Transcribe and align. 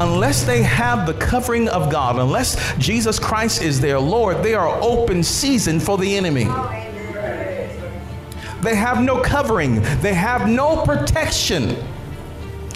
unless 0.00 0.44
they 0.44 0.62
have 0.62 1.06
the 1.06 1.14
covering 1.14 1.68
of 1.68 1.90
God, 1.90 2.18
unless 2.18 2.74
Jesus 2.78 3.18
Christ 3.18 3.62
is 3.62 3.80
their 3.80 4.00
Lord, 4.00 4.42
they 4.42 4.54
are 4.54 4.80
open 4.82 5.22
season 5.22 5.78
for 5.78 5.98
the 5.98 6.16
enemy. 6.16 6.48
They 8.62 8.74
have 8.74 9.02
no 9.02 9.20
covering, 9.22 9.82
they 10.00 10.14
have 10.14 10.48
no 10.48 10.84
protection. 10.84 11.76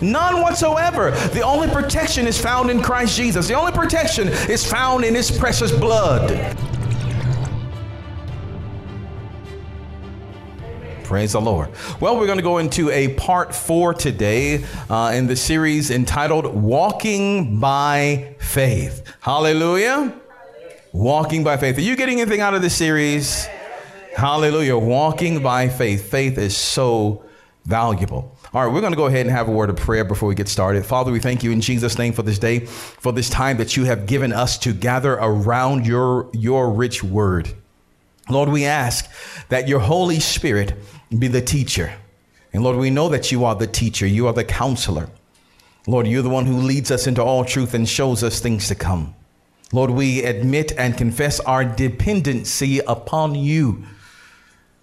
None 0.02 0.42
whatsoever. 0.42 1.12
The 1.32 1.42
only 1.42 1.68
protection 1.68 2.26
is 2.26 2.38
found 2.38 2.70
in 2.70 2.82
Christ 2.82 3.16
Jesus. 3.16 3.48
The 3.48 3.54
only 3.54 3.72
protection 3.72 4.28
is 4.28 4.64
found 4.64 5.04
in 5.04 5.14
His 5.14 5.30
precious 5.30 5.72
blood. 5.72 6.30
Praise 11.14 11.34
the 11.34 11.40
Lord. 11.40 11.70
Well, 12.00 12.18
we're 12.18 12.26
going 12.26 12.38
to 12.38 12.42
go 12.42 12.58
into 12.58 12.90
a 12.90 13.14
part 13.14 13.54
four 13.54 13.94
today 13.94 14.64
uh, 14.90 15.12
in 15.14 15.28
the 15.28 15.36
series 15.36 15.92
entitled 15.92 16.44
Walking 16.44 17.60
by 17.60 18.34
Faith. 18.40 19.14
Hallelujah. 19.20 20.12
Walking 20.92 21.44
by 21.44 21.56
faith. 21.56 21.78
Are 21.78 21.82
you 21.82 21.94
getting 21.94 22.20
anything 22.20 22.40
out 22.40 22.54
of 22.54 22.62
this 22.62 22.74
series? 22.74 23.46
Hallelujah. 24.16 24.76
Walking 24.76 25.40
by 25.40 25.68
faith. 25.68 26.10
Faith 26.10 26.36
is 26.36 26.56
so 26.56 27.24
valuable. 27.64 28.36
All 28.52 28.64
right, 28.64 28.74
we're 28.74 28.80
going 28.80 28.92
to 28.92 28.96
go 28.96 29.06
ahead 29.06 29.24
and 29.24 29.30
have 29.30 29.46
a 29.46 29.52
word 29.52 29.70
of 29.70 29.76
prayer 29.76 30.04
before 30.04 30.28
we 30.28 30.34
get 30.34 30.48
started. 30.48 30.84
Father, 30.84 31.12
we 31.12 31.20
thank 31.20 31.44
you 31.44 31.52
in 31.52 31.60
Jesus' 31.60 31.96
name 31.96 32.12
for 32.12 32.24
this 32.24 32.40
day, 32.40 32.58
for 32.58 33.12
this 33.12 33.30
time 33.30 33.58
that 33.58 33.76
you 33.76 33.84
have 33.84 34.06
given 34.06 34.32
us 34.32 34.58
to 34.58 34.72
gather 34.72 35.12
around 35.12 35.86
your, 35.86 36.28
your 36.32 36.72
rich 36.72 37.04
word. 37.04 37.54
Lord, 38.28 38.48
we 38.48 38.64
ask 38.64 39.10
that 39.48 39.68
your 39.68 39.80
Holy 39.80 40.20
Spirit 40.20 40.74
be 41.16 41.28
the 41.28 41.42
teacher. 41.42 41.92
And 42.52 42.62
Lord, 42.62 42.76
we 42.76 42.90
know 42.90 43.08
that 43.08 43.30
you 43.30 43.44
are 43.44 43.54
the 43.54 43.66
teacher, 43.66 44.06
you 44.06 44.26
are 44.26 44.32
the 44.32 44.44
counselor. 44.44 45.08
Lord, 45.86 46.06
you're 46.06 46.22
the 46.22 46.30
one 46.30 46.46
who 46.46 46.56
leads 46.56 46.90
us 46.90 47.06
into 47.06 47.22
all 47.22 47.44
truth 47.44 47.74
and 47.74 47.86
shows 47.88 48.22
us 48.22 48.40
things 48.40 48.68
to 48.68 48.74
come. 48.74 49.14
Lord, 49.72 49.90
we 49.90 50.22
admit 50.22 50.72
and 50.78 50.96
confess 50.96 51.40
our 51.40 51.64
dependency 51.64 52.78
upon 52.78 53.34
you. 53.34 53.84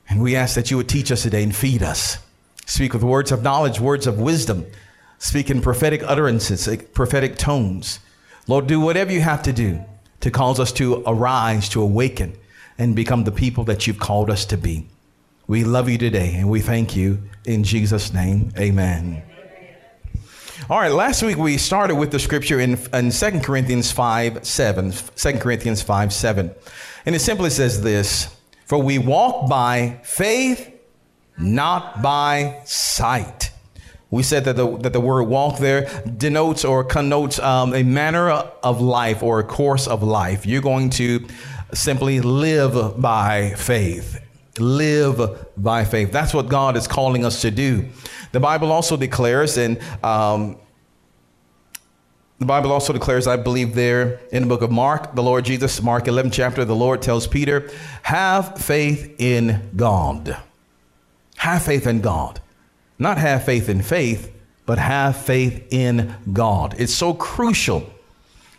And 0.10 0.22
we 0.22 0.36
ask 0.36 0.56
that 0.56 0.70
you 0.70 0.78
would 0.78 0.90
teach 0.90 1.12
us 1.12 1.24
today 1.24 1.44
and 1.44 1.56
feed 1.56 1.82
us. 1.82 2.18
Speak 2.66 2.94
with 2.94 3.04
words 3.04 3.32
of 3.32 3.42
knowledge, 3.42 3.80
words 3.80 4.06
of 4.06 4.20
wisdom. 4.20 4.66
Speak 5.18 5.50
in 5.50 5.62
prophetic 5.62 6.04
utterances, 6.04 6.68
prophetic 6.94 7.38
tones. 7.38 8.00
Lord, 8.48 8.68
do 8.68 8.80
whatever 8.80 9.12
you 9.12 9.22
have 9.22 9.44
to 9.44 9.54
do 9.54 9.84
to 10.20 10.30
cause 10.30 10.60
us 10.60 10.72
to 10.74 11.04
arise, 11.08 11.70
to 11.70 11.82
awaken, 11.82 12.36
and 12.82 12.96
become 12.96 13.26
the 13.26 13.32
people 13.32 13.64
that 13.64 13.86
you've 13.86 14.00
called 14.00 14.32
us 14.32 14.44
to 14.44 14.58
be. 14.58 14.88
We 15.46 15.64
love 15.64 15.88
you 15.88 16.00
today 16.00 16.34
and 16.34 16.50
we 16.50 16.62
thank 16.62 16.96
you 16.96 17.22
in 17.46 17.64
Jesus' 17.64 18.12
name. 18.12 18.52
Amen. 18.58 19.22
All 20.68 20.80
right, 20.80 20.92
last 20.92 21.22
week 21.22 21.38
we 21.38 21.58
started 21.58 21.94
with 21.94 22.12
the 22.12 22.18
scripture 22.18 22.60
in, 22.60 22.80
in 22.92 23.12
2 23.12 23.40
Corinthians 23.42 23.92
5 23.92 24.44
7. 24.44 24.94
2 25.16 25.34
Corinthians 25.34 25.84
5 25.84 26.12
7. 26.12 26.56
And 27.06 27.16
it 27.16 27.20
simply 27.20 27.52
says 27.52 27.84
this 27.84 28.36
For 28.66 28.82
we 28.82 28.98
walk 28.98 29.48
by 29.48 30.00
faith, 30.04 30.74
not 31.38 32.02
by 32.02 32.62
sight. 32.66 33.52
We 34.10 34.24
said 34.24 34.46
that 34.46 34.56
the, 34.56 34.78
that 34.80 34.92
the 34.92 35.00
word 35.00 35.24
walk 35.24 35.60
there 35.60 35.88
denotes 36.18 36.66
or 36.66 36.84
connotes 36.84 37.38
um, 37.38 37.76
a 37.76 37.84
manner 37.84 38.30
of 38.30 38.82
life 38.82 39.22
or 39.22 39.40
a 39.40 39.44
course 39.44 39.88
of 39.88 40.02
life. 40.02 40.46
You're 40.48 40.62
going 40.62 40.90
to 40.92 41.26
simply 41.74 42.22
live 42.22 43.00
by 43.02 43.52
faith. 43.52 44.20
Live 44.60 45.48
by 45.58 45.86
faith. 45.86 46.12
That's 46.12 46.34
what 46.34 46.50
God 46.50 46.76
is 46.76 46.88
calling 46.88 47.26
us 47.26 47.42
to 47.42 47.52
do. 47.52 47.90
The 48.32 48.40
Bible 48.40 48.72
also 48.72 48.98
declares, 48.98 49.58
and 49.58 49.80
um, 50.04 50.58
the 52.40 52.46
Bible 52.46 52.72
also 52.72 52.92
declares, 52.92 53.28
I 53.28 53.38
believe, 53.38 53.76
there 53.76 54.20
in 54.32 54.44
the 54.44 54.48
book 54.48 54.62
of 54.62 54.72
Mark, 54.72 55.16
the 55.16 55.24
Lord 55.24 55.46
Jesus, 55.46 55.82
Mark 55.82 56.08
11 56.08 56.32
chapter, 56.32 56.66
the 56.66 56.76
Lord 56.76 57.02
tells 57.02 57.28
Peter, 57.28 57.70
have 58.04 58.58
faith 58.58 59.16
in 59.20 59.70
God. 59.76 60.38
Have 61.38 61.64
faith 61.64 61.88
in 61.88 62.02
God. 62.02 62.40
Not 62.98 63.18
have 63.18 63.46
faith 63.46 63.70
in 63.70 63.82
faith, 63.82 64.32
but 64.66 64.78
have 64.80 65.18
faith 65.18 65.68
in 65.72 66.16
God. 66.34 66.76
It's 66.78 66.94
so 66.94 67.14
crucial 67.14 67.90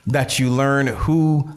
that 0.06 0.38
you 0.38 0.50
learn 0.50 0.86
who 0.86 1.48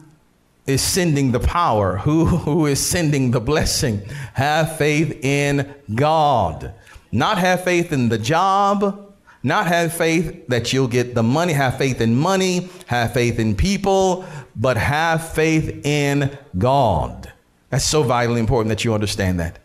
is 0.66 0.82
sending 0.82 1.32
the 1.32 1.40
power, 1.40 1.98
who, 1.98 2.24
who 2.24 2.66
is 2.66 2.84
sending 2.84 3.30
the 3.30 3.40
blessing. 3.40 4.02
Have 4.34 4.76
faith 4.76 5.24
in 5.24 5.74
God. 5.94 6.74
Not 7.12 7.38
have 7.38 7.64
faith 7.64 7.92
in 7.92 8.08
the 8.08 8.18
job, 8.18 9.14
not 9.42 9.68
have 9.68 9.92
faith 9.92 10.48
that 10.48 10.72
you'll 10.72 10.88
get 10.88 11.14
the 11.14 11.22
money, 11.22 11.52
have 11.52 11.78
faith 11.78 12.00
in 12.00 12.16
money, 12.16 12.68
have 12.86 13.14
faith 13.14 13.38
in 13.38 13.54
people, 13.54 14.24
but 14.56 14.76
have 14.76 15.32
faith 15.32 15.86
in 15.86 16.36
God. 16.58 17.32
That's 17.70 17.84
so 17.84 18.02
vitally 18.02 18.40
important 18.40 18.70
that 18.70 18.84
you 18.84 18.92
understand 18.92 19.38
that. 19.38 19.58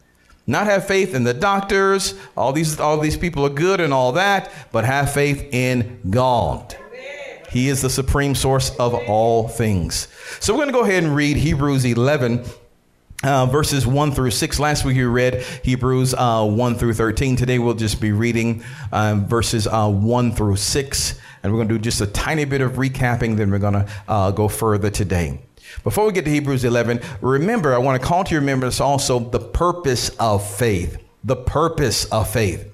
Not 0.46 0.68
have 0.68 0.86
faith 0.86 1.16
in 1.16 1.24
the 1.24 1.34
doctors, 1.34 2.14
all 2.36 2.52
these 2.52 2.80
all 2.80 2.98
these 3.00 3.18
people 3.18 3.46
are 3.46 3.50
good 3.50 3.80
and 3.80 3.94
all 3.94 4.12
that, 4.14 4.52
but 4.72 4.86
have 4.86 5.14
faith 5.14 5.48
in 5.52 6.00
God. 6.10 6.76
He 7.52 7.68
is 7.68 7.82
the 7.82 7.90
supreme 7.90 8.34
source 8.34 8.74
of 8.78 8.94
all 8.94 9.50
things. 9.50 10.08
So 10.40 10.54
we're 10.54 10.60
going 10.60 10.70
to 10.70 10.74
go 10.74 10.84
ahead 10.86 11.04
and 11.04 11.14
read 11.14 11.36
Hebrews 11.36 11.86
11. 11.86 12.46
Uh, 13.24 13.46
verses 13.46 13.86
1 13.86 14.14
through 14.14 14.32
6. 14.32 14.60
Last 14.60 14.84
week 14.84 14.98
we 14.98 15.04
read 15.04 15.44
Hebrews 15.64 16.16
uh, 16.16 16.44
1 16.44 16.76
through 16.76 16.94
13. 16.94 17.36
Today 17.36 17.60
we'll 17.60 17.76
just 17.76 18.02
be 18.02 18.12
reading 18.12 18.64
um, 18.92 19.28
verses 19.28 19.68
uh, 19.68 19.88
1 19.88 20.32
through 20.32 20.56
6. 20.56 21.20
And 21.44 21.52
we're 21.52 21.58
going 21.58 21.68
to 21.68 21.76
do 21.76 21.80
just 21.80 22.02
a 22.02 22.08
tiny 22.08 22.46
bit 22.46 22.62
of 22.62 22.74
recapping, 22.74 23.38
then 23.38 23.52
we're 23.52 23.60
going 23.60 23.74
to 23.74 23.88
uh, 24.08 24.32
go 24.32 24.48
further 24.48 24.90
today. 24.90 25.40
Before 25.84 26.08
we 26.08 26.14
get 26.14 26.26
to 26.26 26.32
Hebrews 26.32 26.64
11, 26.64 27.00
remember, 27.22 27.76
I 27.76 27.78
want 27.78 28.02
to 28.02 28.08
call 28.08 28.24
to 28.24 28.32
your 28.32 28.42
remembrance 28.42 28.80
also 28.80 29.20
the 29.20 29.40
purpose 29.40 30.10
of 30.20 30.50
faith. 30.50 30.98
The 31.24 31.36
purpose 31.36 32.06
of 32.06 32.28
faith. 32.28 32.74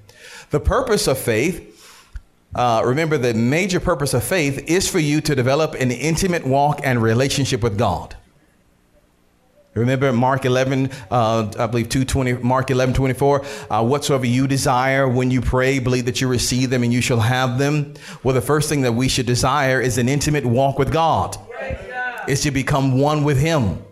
The 0.52 0.62
purpose 0.62 1.08
of 1.08 1.18
faith 1.18 1.77
uh, 2.58 2.82
remember, 2.84 3.18
the 3.18 3.34
major 3.34 3.80
purpose 3.80 4.14
of 4.14 4.24
faith 4.24 4.64
is 4.68 4.90
for 4.90 5.00
you 5.00 5.22
to 5.22 5.36
develop 5.36 5.76
an 5.76 5.92
intimate 5.92 6.46
walk 6.46 6.82
and 6.84 7.02
relationship 7.02 7.62
with 7.62 7.78
God. 7.78 8.16
Remember 9.76 10.12
Mark 10.12 10.44
11, 10.44 10.90
uh, 11.12 11.52
I 11.60 11.68
believe 11.68 11.90
220, 11.90 12.44
Mark 12.44 12.72
11, 12.72 12.96
24, 12.96 13.46
uh, 13.70 13.86
whatsoever 13.86 14.26
you 14.26 14.48
desire 14.48 15.08
when 15.08 15.30
you 15.30 15.40
pray, 15.40 15.78
believe 15.78 16.06
that 16.06 16.20
you 16.20 16.28
receive 16.28 16.72
them 16.72 16.82
and 16.84 16.92
you 16.92 17.02
shall 17.02 17.20
have 17.20 17.60
them. 17.60 17.94
Well, 18.24 18.34
the 18.34 18.42
first 18.42 18.70
thing 18.70 18.82
that 18.82 18.94
we 18.94 19.08
should 19.08 19.28
desire 19.28 19.80
is 19.80 20.00
an 20.00 20.10
intimate 20.10 20.46
walk 20.46 20.80
with 20.80 20.92
God. 20.92 21.38
Is 22.28 22.42
to 22.42 22.52
become 22.52 23.00
one 23.00 23.24
with 23.24 23.40
Him. 23.40 23.84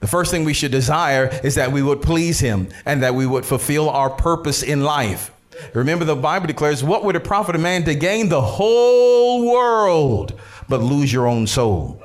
The 0.00 0.06
first 0.06 0.30
thing 0.30 0.44
we 0.44 0.54
should 0.54 0.72
desire 0.72 1.28
is 1.44 1.54
that 1.54 1.70
we 1.70 1.82
would 1.82 2.02
please 2.02 2.40
Him 2.40 2.68
and 2.86 3.02
that 3.02 3.14
we 3.14 3.26
would 3.26 3.44
fulfill 3.44 3.90
our 3.90 4.10
purpose 4.10 4.62
in 4.62 4.82
life. 4.82 5.30
Remember, 5.74 6.04
the 6.04 6.16
Bible 6.16 6.46
declares, 6.46 6.82
What 6.82 7.04
would 7.04 7.16
it 7.16 7.24
profit 7.24 7.56
a 7.56 7.58
man 7.58 7.84
to 7.84 7.94
gain 7.94 8.28
the 8.28 8.40
whole 8.40 9.50
world 9.50 10.38
but 10.68 10.80
lose 10.80 11.12
your 11.12 11.26
own 11.26 11.46
soul? 11.46 12.02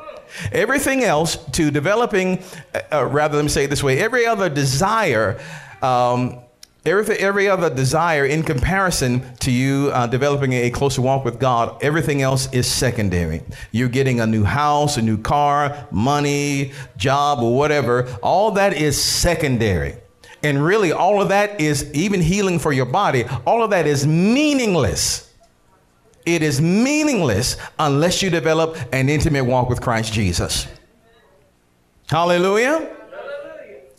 Everything 0.52 1.04
else 1.04 1.38
to 1.54 1.72
developing, 1.72 2.44
uh, 2.74 2.82
uh 2.92 3.06
rather, 3.06 3.38
let 3.38 3.44
me 3.44 3.50
say 3.50 3.66
it 3.66 3.70
this 3.70 3.84
way 3.84 4.00
every 4.00 4.26
other 4.26 4.50
desire, 4.50 5.40
um, 5.82 6.40
everything, 6.86 7.18
every 7.18 7.48
other 7.48 7.74
desire 7.74 8.26
in 8.26 8.44
comparison 8.44 9.24
to 9.38 9.52
you 9.52 9.92
uh, 9.94 10.08
developing 10.08 10.54
a 10.54 10.70
closer 10.70 11.02
walk 11.02 11.26
with 11.26 11.40
God, 11.40 11.82
everything 11.82 12.22
else 12.22 12.52
is 12.54 12.68
secondary. 12.68 13.44
You're 13.72 13.90
getting 13.90 14.20
a 14.20 14.28
new 14.28 14.44
house, 14.44 14.98
a 14.98 15.02
new 15.02 15.18
car, 15.18 15.88
money, 15.92 16.74
job, 16.98 17.40
or 17.40 17.56
whatever. 17.56 18.08
All 18.22 18.52
that 18.52 18.74
is 18.74 19.02
secondary. 19.02 19.96
And 20.46 20.64
really, 20.64 20.92
all 20.92 21.24
of 21.24 21.30
that 21.30 21.60
is 21.60 21.92
even 21.96 22.22
healing 22.22 22.60
for 22.60 22.72
your 22.72 22.86
body, 22.86 23.26
all 23.48 23.64
of 23.64 23.72
that 23.72 23.88
is 23.88 24.06
meaningless. 24.06 25.34
It 26.24 26.44
is 26.44 26.62
meaningless 26.62 27.58
unless 27.80 28.22
you 28.22 28.30
develop 28.30 28.78
an 28.94 29.10
intimate 29.10 29.46
walk 29.46 29.70
with 29.70 29.82
Christ 29.82 30.14
Jesus. 30.14 30.68
Hallelujah. 32.08 32.96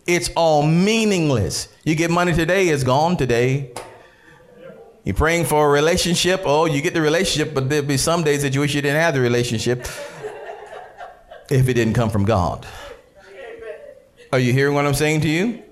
It's 0.07 0.31
all 0.37 0.65
meaningless. 0.65 1.67
You 1.83 1.97
get 1.97 2.13
money 2.13 2.33
today, 2.33 2.69
it's 2.69 2.85
gone 2.85 3.17
today. 3.17 3.73
You're 5.03 5.17
praying 5.17 5.47
for 5.47 5.67
a 5.67 5.69
relationship. 5.69 6.43
Oh, 6.45 6.67
you 6.67 6.81
get 6.81 6.95
the 6.95 7.01
relationship, 7.01 7.55
but 7.55 7.69
there'll 7.69 7.85
be 7.85 7.97
some 7.97 8.23
days 8.23 8.43
that 8.43 8.55
you 8.55 8.61
wish 8.61 8.73
you 8.73 8.83
didn't 8.83 9.01
have 9.01 9.15
the 9.15 9.21
relationship 9.21 9.81
if 11.51 11.69
it 11.69 11.75
didn't 11.75 11.95
come 11.95 12.11
from 12.11 12.25
God. 12.25 12.65
Are 14.33 14.39
you 14.39 14.53
hearing 14.53 14.75
what 14.75 14.87
I'm 14.87 14.95
saying 14.95 15.23
to 15.23 15.29
you? 15.29 15.65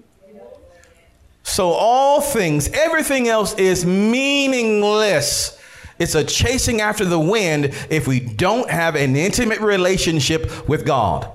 So 1.54 1.70
all 1.70 2.20
things, 2.20 2.68
everything 2.70 3.28
else 3.28 3.54
is 3.54 3.86
meaningless. 3.86 5.56
It's 6.00 6.16
a 6.16 6.24
chasing 6.24 6.80
after 6.80 7.04
the 7.04 7.20
wind 7.20 7.66
if 7.90 8.08
we 8.08 8.18
don't 8.18 8.68
have 8.68 8.96
an 8.96 9.14
intimate 9.14 9.60
relationship 9.60 10.68
with 10.68 10.84
God. 10.84 11.30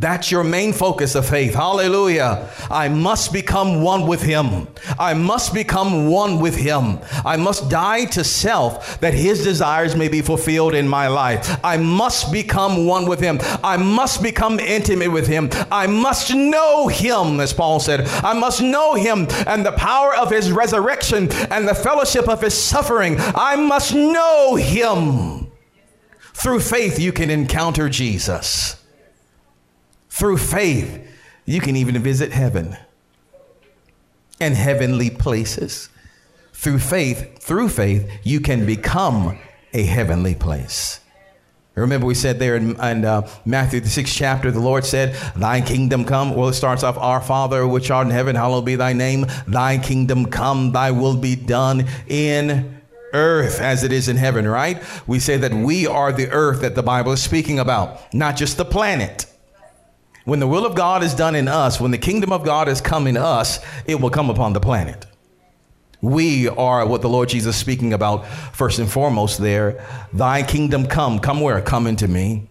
That's 0.00 0.30
your 0.30 0.44
main 0.44 0.72
focus 0.72 1.16
of 1.16 1.28
faith. 1.28 1.54
Hallelujah. 1.54 2.48
I 2.70 2.88
must 2.88 3.32
become 3.32 3.82
one 3.82 4.06
with 4.06 4.22
Him. 4.22 4.68
I 4.96 5.12
must 5.12 5.52
become 5.52 6.06
one 6.06 6.38
with 6.38 6.54
Him. 6.54 7.00
I 7.24 7.36
must 7.36 7.68
die 7.68 8.04
to 8.04 8.22
self 8.22 9.00
that 9.00 9.12
His 9.12 9.42
desires 9.42 9.96
may 9.96 10.06
be 10.06 10.22
fulfilled 10.22 10.74
in 10.74 10.86
my 10.86 11.08
life. 11.08 11.58
I 11.64 11.78
must 11.78 12.32
become 12.32 12.86
one 12.86 13.06
with 13.06 13.18
Him. 13.18 13.40
I 13.64 13.76
must 13.76 14.22
become 14.22 14.60
intimate 14.60 15.10
with 15.10 15.26
Him. 15.26 15.50
I 15.68 15.88
must 15.88 16.32
know 16.32 16.86
Him, 16.86 17.40
as 17.40 17.52
Paul 17.52 17.80
said. 17.80 18.02
I 18.22 18.38
must 18.38 18.62
know 18.62 18.94
Him 18.94 19.26
and 19.48 19.66
the 19.66 19.72
power 19.72 20.14
of 20.14 20.30
His 20.30 20.52
resurrection 20.52 21.28
and 21.50 21.66
the 21.66 21.74
fellowship 21.74 22.28
of 22.28 22.40
His 22.40 22.54
suffering. 22.54 23.16
I 23.18 23.56
must 23.56 23.92
know 23.96 24.54
Him. 24.54 25.50
Through 26.34 26.60
faith, 26.60 27.00
you 27.00 27.10
can 27.10 27.30
encounter 27.30 27.88
Jesus. 27.88 28.77
Through 30.18 30.38
faith, 30.38 31.08
you 31.44 31.60
can 31.60 31.76
even 31.76 31.96
visit 32.02 32.32
heaven 32.32 32.76
and 34.40 34.52
heavenly 34.56 35.10
places. 35.10 35.90
Through 36.52 36.80
faith, 36.80 37.38
through 37.40 37.68
faith, 37.68 38.10
you 38.24 38.40
can 38.40 38.66
become 38.66 39.38
a 39.72 39.84
heavenly 39.84 40.34
place. 40.34 40.98
Remember, 41.76 42.04
we 42.04 42.14
said 42.14 42.40
there 42.40 42.56
in, 42.56 42.70
in 42.80 43.04
uh, 43.04 43.30
Matthew, 43.44 43.78
the 43.78 43.88
sixth 43.88 44.12
chapter, 44.16 44.50
the 44.50 44.58
Lord 44.58 44.84
said, 44.84 45.14
Thy 45.36 45.60
kingdom 45.60 46.04
come. 46.04 46.34
Well, 46.34 46.48
it 46.48 46.54
starts 46.54 46.82
off, 46.82 46.98
Our 46.98 47.20
Father, 47.20 47.64
which 47.68 47.92
art 47.92 48.08
in 48.08 48.12
heaven, 48.12 48.34
hallowed 48.34 48.64
be 48.64 48.74
thy 48.74 48.94
name. 48.94 49.24
Thy 49.46 49.78
kingdom 49.78 50.26
come, 50.26 50.72
thy 50.72 50.90
will 50.90 51.16
be 51.16 51.36
done 51.36 51.86
in 52.08 52.82
earth 53.12 53.60
as 53.60 53.84
it 53.84 53.92
is 53.92 54.08
in 54.08 54.16
heaven, 54.16 54.48
right? 54.48 54.82
We 55.06 55.20
say 55.20 55.36
that 55.36 55.54
we 55.54 55.86
are 55.86 56.10
the 56.10 56.28
earth 56.30 56.62
that 56.62 56.74
the 56.74 56.82
Bible 56.82 57.12
is 57.12 57.22
speaking 57.22 57.60
about, 57.60 58.12
not 58.12 58.36
just 58.36 58.56
the 58.56 58.64
planet. 58.64 59.26
When 60.28 60.40
the 60.40 60.46
will 60.46 60.66
of 60.66 60.74
God 60.74 61.02
is 61.02 61.14
done 61.14 61.34
in 61.34 61.48
us, 61.48 61.80
when 61.80 61.90
the 61.90 61.96
kingdom 61.96 62.32
of 62.32 62.44
God 62.44 62.68
has 62.68 62.82
come 62.82 63.06
in 63.06 63.16
us, 63.16 63.60
it 63.86 63.98
will 63.98 64.10
come 64.10 64.28
upon 64.28 64.52
the 64.52 64.60
planet. 64.60 65.06
We 66.02 66.50
are 66.50 66.86
what 66.86 67.00
the 67.00 67.08
Lord 67.08 67.30
Jesus 67.30 67.54
is 67.56 67.60
speaking 67.62 67.94
about 67.94 68.26
first 68.52 68.78
and 68.78 68.92
foremost 68.92 69.40
there. 69.40 69.82
Thy 70.12 70.42
kingdom 70.42 70.86
come. 70.86 71.18
Come 71.18 71.40
where? 71.40 71.62
Come 71.62 71.86
into 71.86 72.08
me. 72.08 72.50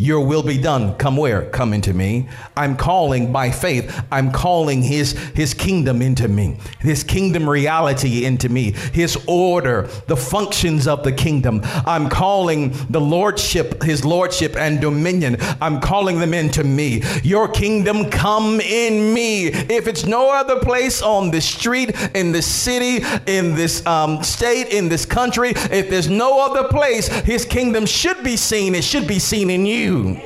Your 0.00 0.24
will 0.24 0.44
be 0.44 0.58
done. 0.58 0.94
Come 0.94 1.16
where? 1.16 1.50
Come 1.50 1.72
into 1.72 1.92
me. 1.92 2.28
I'm 2.56 2.76
calling 2.76 3.32
by 3.32 3.50
faith. 3.50 4.00
I'm 4.12 4.30
calling 4.30 4.80
his, 4.80 5.10
his 5.34 5.54
kingdom 5.54 6.02
into 6.02 6.28
me, 6.28 6.56
his 6.78 7.02
kingdom 7.02 7.50
reality 7.50 8.24
into 8.24 8.48
me, 8.48 8.70
his 8.92 9.18
order, 9.26 9.88
the 10.06 10.16
functions 10.16 10.86
of 10.86 11.02
the 11.02 11.10
kingdom. 11.10 11.62
I'm 11.64 12.08
calling 12.08 12.76
the 12.88 13.00
lordship, 13.00 13.82
his 13.82 14.04
lordship 14.04 14.54
and 14.54 14.80
dominion. 14.80 15.36
I'm 15.60 15.80
calling 15.80 16.20
them 16.20 16.32
into 16.32 16.62
me. 16.62 17.02
Your 17.24 17.48
kingdom 17.48 18.08
come 18.08 18.60
in 18.60 19.12
me. 19.12 19.46
If 19.48 19.88
it's 19.88 20.06
no 20.06 20.30
other 20.30 20.60
place 20.60 21.02
on 21.02 21.32
the 21.32 21.40
street, 21.40 21.96
in 22.14 22.30
the 22.30 22.42
city, 22.42 23.04
in 23.26 23.56
this 23.56 23.84
um, 23.84 24.22
state, 24.22 24.68
in 24.68 24.88
this 24.88 25.04
country, 25.04 25.54
if 25.72 25.90
there's 25.90 26.08
no 26.08 26.40
other 26.40 26.68
place, 26.68 27.08
his 27.08 27.44
kingdom 27.44 27.84
should 27.84 28.22
be 28.22 28.36
seen. 28.36 28.76
It 28.76 28.84
should 28.84 29.08
be 29.08 29.18
seen 29.18 29.50
in 29.50 29.66
you 29.66 29.87
you. 29.88 30.20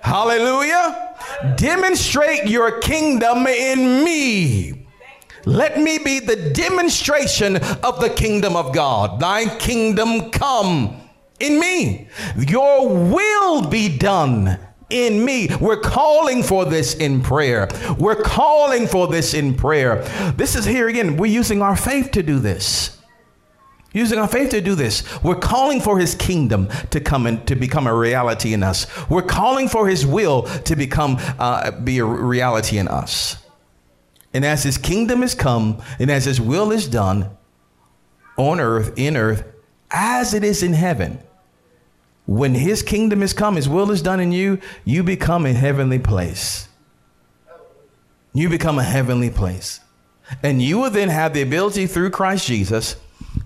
Hallelujah. 0.00 1.16
Demonstrate 1.56 2.48
your 2.48 2.80
kingdom 2.80 3.46
in 3.46 4.04
me. 4.04 4.86
Let 5.44 5.78
me 5.78 5.98
be 5.98 6.18
the 6.18 6.50
demonstration 6.50 7.56
of 7.56 8.00
the 8.00 8.10
kingdom 8.10 8.56
of 8.56 8.74
God. 8.74 9.20
Thy 9.20 9.46
kingdom 9.58 10.30
come 10.30 10.96
in 11.40 11.60
me. 11.60 12.08
Your 12.36 12.88
will 12.88 13.68
be 13.68 13.96
done 13.96 14.58
in 14.90 15.24
me. 15.24 15.48
We're 15.60 15.80
calling 15.80 16.42
for 16.42 16.64
this 16.64 16.94
in 16.94 17.22
prayer. 17.22 17.68
We're 17.98 18.22
calling 18.22 18.86
for 18.86 19.06
this 19.06 19.34
in 19.34 19.54
prayer. 19.54 20.02
This 20.36 20.56
is 20.56 20.64
here 20.64 20.88
again. 20.88 21.16
We're 21.16 21.26
using 21.26 21.62
our 21.62 21.76
faith 21.76 22.10
to 22.12 22.22
do 22.22 22.38
this 22.38 22.97
using 23.92 24.18
our 24.18 24.28
faith 24.28 24.50
to 24.50 24.60
do 24.60 24.74
this. 24.74 25.02
We're 25.22 25.36
calling 25.36 25.80
for 25.80 25.98
his 25.98 26.14
kingdom 26.14 26.68
to 26.90 27.00
come 27.00 27.26
and 27.26 27.46
to 27.46 27.56
become 27.56 27.86
a 27.86 27.94
reality 27.94 28.52
in 28.52 28.62
us. 28.62 28.86
We're 29.08 29.22
calling 29.22 29.68
for 29.68 29.88
his 29.88 30.06
will 30.06 30.42
to 30.42 30.76
become 30.76 31.16
uh, 31.38 31.70
be 31.70 31.98
a 31.98 32.04
reality 32.04 32.78
in 32.78 32.88
us. 32.88 33.36
And 34.34 34.44
as 34.44 34.62
his 34.62 34.76
kingdom 34.76 35.22
is 35.22 35.34
come 35.34 35.82
and 35.98 36.10
as 36.10 36.26
his 36.26 36.40
will 36.40 36.70
is 36.70 36.86
done 36.86 37.30
on 38.36 38.60
earth, 38.60 38.92
in 38.96 39.16
earth, 39.16 39.44
as 39.90 40.34
it 40.34 40.44
is 40.44 40.62
in 40.62 40.74
heaven, 40.74 41.18
when 42.26 42.54
his 42.54 42.82
kingdom 42.82 43.22
is 43.22 43.32
come, 43.32 43.56
his 43.56 43.70
will 43.70 43.90
is 43.90 44.02
done 44.02 44.20
in 44.20 44.32
you, 44.32 44.60
you 44.84 45.02
become 45.02 45.46
a 45.46 45.52
heavenly 45.54 45.98
place. 45.98 46.68
You 48.34 48.50
become 48.50 48.78
a 48.78 48.84
heavenly 48.84 49.30
place. 49.30 49.80
And 50.42 50.60
you 50.60 50.78
will 50.78 50.90
then 50.90 51.08
have 51.08 51.32
the 51.32 51.40
ability 51.40 51.86
through 51.86 52.10
Christ 52.10 52.46
Jesus 52.46 52.96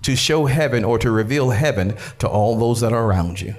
to 0.01 0.15
show 0.15 0.45
heaven 0.45 0.83
or 0.83 0.99
to 0.99 1.11
reveal 1.11 1.51
heaven 1.51 1.95
to 2.19 2.27
all 2.27 2.57
those 2.57 2.81
that 2.81 2.93
are 2.93 3.05
around 3.05 3.41
you. 3.41 3.55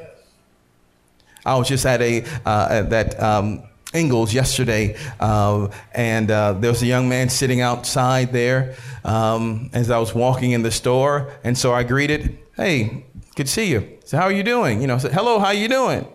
I 1.46 1.56
was 1.56 1.69
just 1.69 1.84
at 1.84 2.00
a 2.00 2.25
uh, 2.44 2.82
that 2.82 3.20
um, 3.20 3.62
Ingles 3.93 4.32
yesterday, 4.32 4.96
uh, 5.20 5.69
and 5.93 6.31
uh, 6.31 6.55
there 6.55 6.70
was 6.70 6.82
a 6.82 6.87
young 6.87 7.08
man 7.08 7.28
sitting 7.28 7.61
outside 7.61 8.32
there 8.32 8.75
um, 9.05 9.70
as 9.72 9.90
I 9.90 9.99
was 9.99 10.14
walking 10.14 10.52
in 10.52 10.62
the 10.62 10.70
store, 10.70 11.32
and 11.44 11.56
so 11.56 11.72
I 11.72 11.82
greeted, 11.82 12.38
"Hey, 12.56 13.05
good 13.37 13.46
to 13.46 13.52
see 13.52 13.70
you." 13.70 13.99
So 14.05 14.17
how 14.17 14.25
are 14.25 14.32
you 14.32 14.43
doing? 14.43 14.81
You 14.81 14.87
know, 14.87 14.94
I 14.94 14.99
said, 14.99 15.12
"Hello, 15.12 15.38
how 15.38 15.46
are 15.46 15.55
you 15.55 15.69
doing?" 15.69 16.06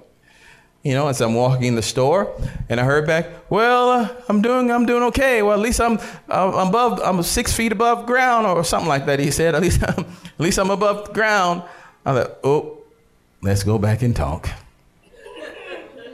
You 0.84 0.94
know, 0.94 1.10
as 1.10 1.20
I'm 1.20 1.34
walking 1.36 1.66
in 1.66 1.76
the 1.76 1.82
store, 1.82 2.34
and 2.70 2.80
I 2.80 2.86
heard 2.86 3.06
back, 3.06 3.28
"Well, 3.50 3.90
uh, 3.90 4.10
I'm 4.30 4.42
doing, 4.42 4.72
I'm 4.72 4.86
doing 4.86 5.04
okay. 5.04 5.42
Well, 5.42 5.54
at 5.54 5.60
least 5.60 5.82
I'm, 5.82 6.00
I'm 6.30 6.70
above, 6.70 7.02
I'm 7.04 7.22
six 7.22 7.52
feet 7.52 7.74
above 7.74 8.06
ground, 8.06 8.48
or 8.48 8.64
something 8.64 8.88
like 8.88 9.06
that." 9.08 9.20
He 9.20 9.30
said, 9.30 9.56
"At 9.56 9.62
least, 9.62 9.84
I'm, 9.84 10.06
at 10.06 10.40
least 10.40 10.58
I'm 10.58 10.70
above 10.70 11.12
ground." 11.14 11.64
I 12.06 12.14
thought, 12.14 12.38
"Oh, 12.46 12.78
let's 13.42 13.64
go 13.64 13.78
back 13.78 14.04
and 14.04 14.16
talk." 14.16 14.50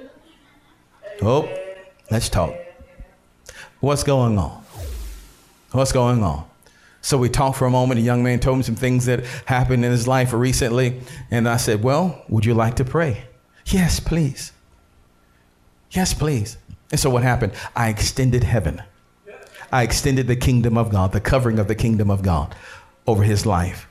oh, 1.22 1.48
let's 2.10 2.28
talk. 2.28 2.56
What's 3.82 4.04
going 4.04 4.40
on? 4.40 4.64
What's 5.74 5.92
going 5.92 6.24
on? 6.24 6.44
So 7.02 7.20
we 7.20 7.30
talked 7.30 7.60
for 7.60 7.68
a 7.68 7.70
moment. 7.70 8.00
A 8.00 8.04
young 8.04 8.24
man 8.24 8.40
told 8.40 8.58
me 8.58 8.64
some 8.64 8.76
things 8.76 9.06
that 9.06 9.26
happened 9.46 9.86
in 9.86 9.92
his 9.92 10.08
life 10.08 10.34
recently, 10.34 11.02
and 11.30 11.48
I 11.48 11.58
said, 11.58 11.84
"Well, 11.84 12.24
would 12.30 12.46
you 12.46 12.56
like 12.56 12.78
to 12.78 12.84
pray?" 12.84 13.26
Yes, 13.68 14.00
please. 14.00 14.52
Yes, 15.92 16.14
please. 16.14 16.58
And 16.92 17.00
so 17.00 17.10
what 17.10 17.24
happened? 17.24 17.54
I 17.76 17.90
extended 17.90 18.44
heaven. 18.44 18.82
I 19.72 19.84
extended 19.84 20.28
the 20.28 20.36
kingdom 20.36 20.78
of 20.78 20.92
God, 20.92 21.12
the 21.12 21.20
covering 21.20 21.60
of 21.60 21.68
the 21.68 21.76
kingdom 21.76 22.10
of 22.10 22.22
God 22.22 22.56
over 23.08 23.24
his 23.24 23.46
life. 23.46 23.88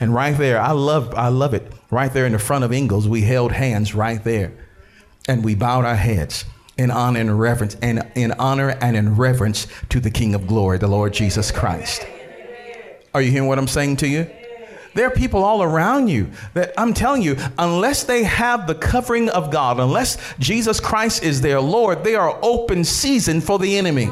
And 0.00 0.14
right 0.14 0.36
there, 0.36 0.60
I 0.60 0.72
love, 0.72 1.14
I 1.14 1.28
love 1.28 1.54
it. 1.54 1.72
Right 1.90 2.12
there 2.12 2.26
in 2.26 2.32
the 2.32 2.38
front 2.38 2.64
of 2.64 2.72
Ingles, 2.72 3.06
we 3.06 3.22
held 3.22 3.52
hands 3.52 3.94
right 3.94 4.22
there. 4.24 4.52
And 5.28 5.44
we 5.44 5.54
bowed 5.54 5.84
our 5.84 5.96
heads 5.96 6.44
in 6.76 6.90
honor 6.90 7.20
and 7.20 7.38
reverence, 7.38 7.76
and 7.82 8.10
in 8.14 8.32
honor 8.32 8.70
and 8.80 8.96
in 8.96 9.14
reverence 9.16 9.66
to 9.90 10.00
the 10.00 10.10
King 10.10 10.34
of 10.34 10.46
glory, 10.46 10.78
the 10.78 10.88
Lord 10.88 11.12
Jesus 11.12 11.50
Christ. 11.50 12.04
Are 13.14 13.20
you 13.22 13.30
hearing 13.30 13.46
what 13.46 13.58
I'm 13.58 13.68
saying 13.68 13.96
to 13.98 14.08
you? 14.08 14.28
There 14.94 15.06
are 15.06 15.10
people 15.10 15.42
all 15.42 15.62
around 15.62 16.08
you 16.08 16.30
that 16.54 16.72
I'm 16.76 16.92
telling 16.92 17.22
you, 17.22 17.36
unless 17.58 18.04
they 18.04 18.24
have 18.24 18.66
the 18.66 18.74
covering 18.74 19.28
of 19.30 19.50
God, 19.50 19.80
unless 19.80 20.18
Jesus 20.38 20.80
Christ 20.80 21.22
is 21.22 21.40
their 21.40 21.60
Lord, 21.60 22.04
they 22.04 22.14
are 22.14 22.38
open 22.42 22.84
season 22.84 23.40
for 23.40 23.58
the 23.58 23.78
enemy. 23.78 24.10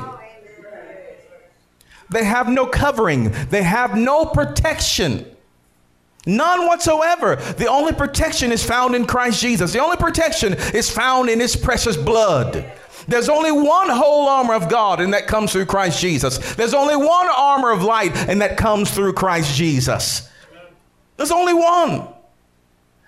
They 2.11 2.25
have 2.25 2.49
no 2.49 2.67
covering, 2.67 3.31
they 3.51 3.63
have 3.63 3.97
no 3.97 4.25
protection. 4.27 5.27
None 6.27 6.67
whatsoever. 6.67 7.37
The 7.37 7.67
only 7.67 7.95
protection 7.95 8.53
is 8.53 8.63
found 8.63 8.95
in 8.95 9.07
Christ 9.07 9.41
Jesus. 9.41 9.73
The 9.73 9.79
only 9.79 9.97
protection 9.97 10.53
is 10.75 10.91
found 10.91 11.31
in 11.31 11.41
his 11.41 11.57
precious 11.57 11.97
blood. 11.97 12.71
There's 13.09 13.31
only 13.31 13.51
one 13.51 13.89
whole 13.89 14.29
armor 14.29 14.55
of 14.55 14.69
God, 14.69 15.01
and 15.01 15.15
that 15.15 15.27
comes 15.27 15.53
through 15.53 15.67
Christ 15.67 16.01
Jesus. 16.01 16.55
There's 16.57 16.75
only 16.75 16.97
one 16.97 17.29
armor 17.35 17.71
of 17.71 17.83
light, 17.83 18.15
and 18.29 18.43
that 18.43 18.59
comes 18.59 18.91
through 18.91 19.15
Christ 19.15 19.55
Jesus. 19.55 20.29
There's 21.21 21.31
only 21.31 21.53
one. 21.53 22.09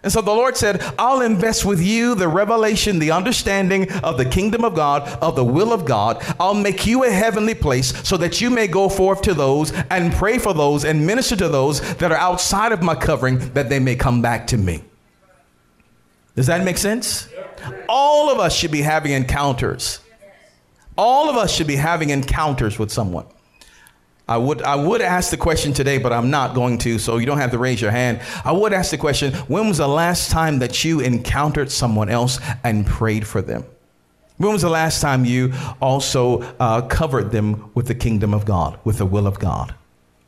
And 0.02 0.12
so 0.12 0.20
the 0.20 0.32
Lord 0.32 0.54
said, 0.54 0.82
I'll 0.98 1.22
invest 1.22 1.64
with 1.64 1.80
you 1.80 2.14
the 2.14 2.28
revelation, 2.28 2.98
the 2.98 3.10
understanding 3.10 3.90
of 4.02 4.18
the 4.18 4.26
kingdom 4.26 4.66
of 4.66 4.74
God, 4.74 5.08
of 5.22 5.34
the 5.34 5.44
will 5.44 5.72
of 5.72 5.86
God. 5.86 6.22
I'll 6.38 6.52
make 6.52 6.84
you 6.84 7.04
a 7.04 7.10
heavenly 7.10 7.54
place 7.54 8.06
so 8.06 8.18
that 8.18 8.38
you 8.38 8.50
may 8.50 8.66
go 8.66 8.90
forth 8.90 9.22
to 9.22 9.32
those 9.32 9.72
and 9.88 10.12
pray 10.12 10.38
for 10.38 10.52
those 10.52 10.84
and 10.84 11.06
minister 11.06 11.36
to 11.36 11.48
those 11.48 11.80
that 11.94 12.12
are 12.12 12.18
outside 12.18 12.72
of 12.72 12.82
my 12.82 12.94
covering 12.94 13.38
that 13.54 13.70
they 13.70 13.78
may 13.78 13.96
come 13.96 14.20
back 14.20 14.46
to 14.48 14.58
me. 14.58 14.84
Does 16.36 16.48
that 16.48 16.62
make 16.64 16.76
sense? 16.76 17.30
All 17.88 18.28
of 18.28 18.38
us 18.38 18.54
should 18.54 18.72
be 18.72 18.82
having 18.82 19.12
encounters. 19.12 20.00
All 20.98 21.30
of 21.30 21.36
us 21.36 21.50
should 21.50 21.66
be 21.66 21.76
having 21.76 22.10
encounters 22.10 22.78
with 22.78 22.92
someone. 22.92 23.24
I 24.28 24.36
would 24.36 24.62
I 24.62 24.76
would 24.76 25.00
ask 25.00 25.30
the 25.30 25.36
question 25.36 25.72
today, 25.72 25.98
but 25.98 26.12
I'm 26.12 26.30
not 26.30 26.54
going 26.54 26.78
to, 26.78 26.98
so 26.98 27.18
you 27.18 27.26
don't 27.26 27.38
have 27.38 27.50
to 27.50 27.58
raise 27.58 27.80
your 27.80 27.90
hand. 27.90 28.20
I 28.44 28.52
would 28.52 28.72
ask 28.72 28.90
the 28.90 28.98
question, 28.98 29.34
when 29.48 29.68
was 29.68 29.78
the 29.78 29.88
last 29.88 30.30
time 30.30 30.60
that 30.60 30.84
you 30.84 31.00
encountered 31.00 31.70
someone 31.70 32.08
else 32.08 32.38
and 32.62 32.86
prayed 32.86 33.26
for 33.26 33.42
them? 33.42 33.64
When 34.38 34.52
was 34.52 34.62
the 34.62 34.70
last 34.70 35.00
time 35.00 35.24
you 35.24 35.52
also 35.80 36.40
uh, 36.58 36.82
covered 36.82 37.30
them 37.30 37.70
with 37.74 37.88
the 37.88 37.94
kingdom 37.94 38.32
of 38.32 38.44
God, 38.44 38.78
with 38.84 38.98
the 38.98 39.06
will 39.06 39.26
of 39.26 39.38
God? 39.38 39.74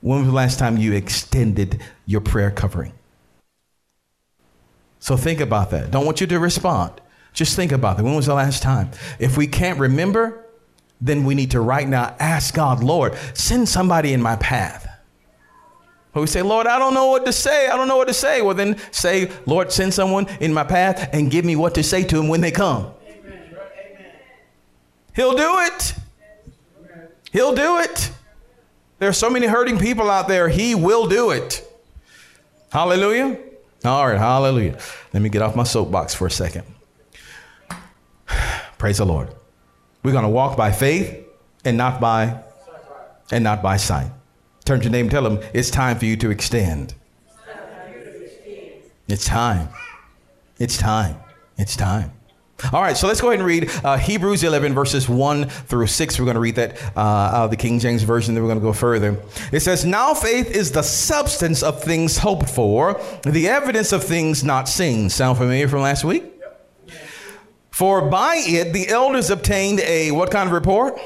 When 0.01 0.19
was 0.19 0.29
the 0.29 0.35
last 0.35 0.59
time 0.59 0.77
you 0.77 0.93
extended 0.93 1.81
your 2.05 2.21
prayer 2.21 2.51
covering? 2.51 2.93
So 4.99 5.17
think 5.17 5.41
about 5.41 5.71
that. 5.71 5.91
Don't 5.91 6.05
want 6.05 6.21
you 6.21 6.27
to 6.27 6.39
respond. 6.39 7.01
Just 7.33 7.57
think 7.57 7.73
about 7.73 7.97
that. 7.97 8.05
When 8.05 8.15
was 8.15 8.27
the 8.27 8.35
last 8.35 8.63
time? 8.63 8.91
If 9.19 9.37
we 9.37 9.47
can't 9.47 9.79
remember, 9.79 10.44
then 11.05 11.25
we 11.25 11.35
need 11.35 11.51
to 11.51 11.61
right 11.61 11.87
now 11.87 12.17
ask 12.19 12.55
God, 12.55 12.83
Lord, 12.83 13.15
send 13.35 13.69
somebody 13.69 14.15
in 14.15 14.23
my 14.23 14.37
path. 14.37 14.89
But 16.15 16.23
we 16.23 16.27
say, 16.27 16.41
Lord, 16.41 16.67
I 16.67 16.79
don't 16.79 16.95
know 16.95 17.09
what 17.09 17.27
to 17.27 17.33
say. 17.33 17.69
I 17.69 17.77
don't 17.77 17.89
know 17.89 17.99
what 17.99 18.09
to 18.09 18.15
say. 18.15 18.41
Well, 18.41 18.55
then 18.55 18.81
say, 18.91 19.31
Lord, 19.45 19.71
send 19.71 19.93
someone 19.93 20.27
in 20.41 20.55
my 20.55 20.65
path 20.65 21.11
and 21.13 21.31
give 21.31 21.45
me 21.45 21.57
what 21.57 21.75
to 21.75 21.83
say 21.83 22.05
to 22.05 22.17
them 22.17 22.29
when 22.29 22.41
they 22.41 22.51
come. 22.51 22.91
Amen. 23.07 23.43
He'll 25.15 25.37
do 25.37 25.59
it. 25.59 25.95
He'll 27.33 27.55
do 27.55 27.81
it. 27.81 28.11
There 28.99 29.09
are 29.11 29.13
so 29.13 29.29
many 29.29 29.47
hurting 29.47 29.79
people 29.79 30.11
out 30.11 30.27
there. 30.27 30.49
He 30.49 30.75
will 30.75 31.07
do 31.07 31.33
it. 31.33 31.71
Hallelujah. 32.73 33.37
All 33.85 34.07
right. 34.07 34.17
Hallelujah. 34.17 34.79
Let 35.13 35.23
me 35.23 35.29
get 35.29 35.43
off 35.43 35.55
my 35.55 35.65
soapbox 35.65 36.15
for 36.15 36.27
a 36.27 36.31
second. 36.31 36.65
Praise 38.79 38.99
the 38.99 39.05
Lord. 39.05 39.35
We're 40.05 40.13
going 40.13 40.25
to 40.25 40.29
walk 40.29 40.57
by 40.57 40.71
faith 40.71 41.27
and 41.65 41.79
not 41.79 41.99
by 41.99 42.43
and 43.33 43.43
not 43.43 43.63
by 43.63 43.79
sight. 43.79 44.13
Turn 44.67 44.79
to 44.81 44.85
your 44.85 44.93
name 44.93 45.07
and 45.07 45.11
tell 45.11 45.23
them 45.23 45.41
it's 45.55 45.71
time 45.71 45.99
for 45.99 46.05
you 46.05 46.17
to 46.19 46.31
extend. 46.31 46.95
It's 49.09 49.25
time. 49.25 49.71
It's 50.59 50.77
time. 50.77 51.17
It's 51.57 51.75
time. 51.75 52.13
All 52.73 52.83
right, 52.83 52.97
so 52.97 53.07
let's 53.07 53.21
go 53.21 53.29
ahead 53.29 53.41
and 53.41 53.47
read 53.47 53.71
uh, 53.83 53.97
Hebrews 53.97 54.45
11, 54.45 54.75
verses 54.75 55.09
1 55.09 55.49
through 55.49 55.87
6. 55.87 56.19
We're 56.19 56.25
going 56.25 56.35
to 56.35 56.41
read 56.41 56.57
that 56.57 56.81
uh, 56.97 57.01
out 57.01 57.45
of 57.47 57.51
the 57.51 57.57
King 57.57 57.79
James 57.79 58.03
Version, 58.03 58.35
then 58.35 58.43
we're 58.43 58.49
going 58.49 58.61
to 58.61 58.65
go 58.65 58.73
further. 58.73 59.21
It 59.53 59.61
says, 59.61 59.85
Now 59.85 60.15
faith 60.15 60.51
is 60.51 60.71
the 60.71 60.83
substance 60.83 61.63
of 61.63 61.83
things 61.83 62.19
hoped 62.19 62.49
for, 62.49 63.01
the 63.25 63.49
evidence 63.49 63.93
of 63.93 64.05
things 64.05 64.45
not 64.45 64.69
seen. 64.69 65.11
Sound 65.11 65.39
familiar 65.39 65.67
from 65.67 65.81
last 65.81 66.05
week? 66.05 66.34
For 67.75 68.09
by 68.09 68.37
it 68.37 68.73
the 68.73 68.87
elders 68.87 69.31
obtained 69.31 69.81
a 69.81 70.13
what 70.13 70.31
kind 70.31 70.47
of 70.47 70.53
report? 70.53 70.97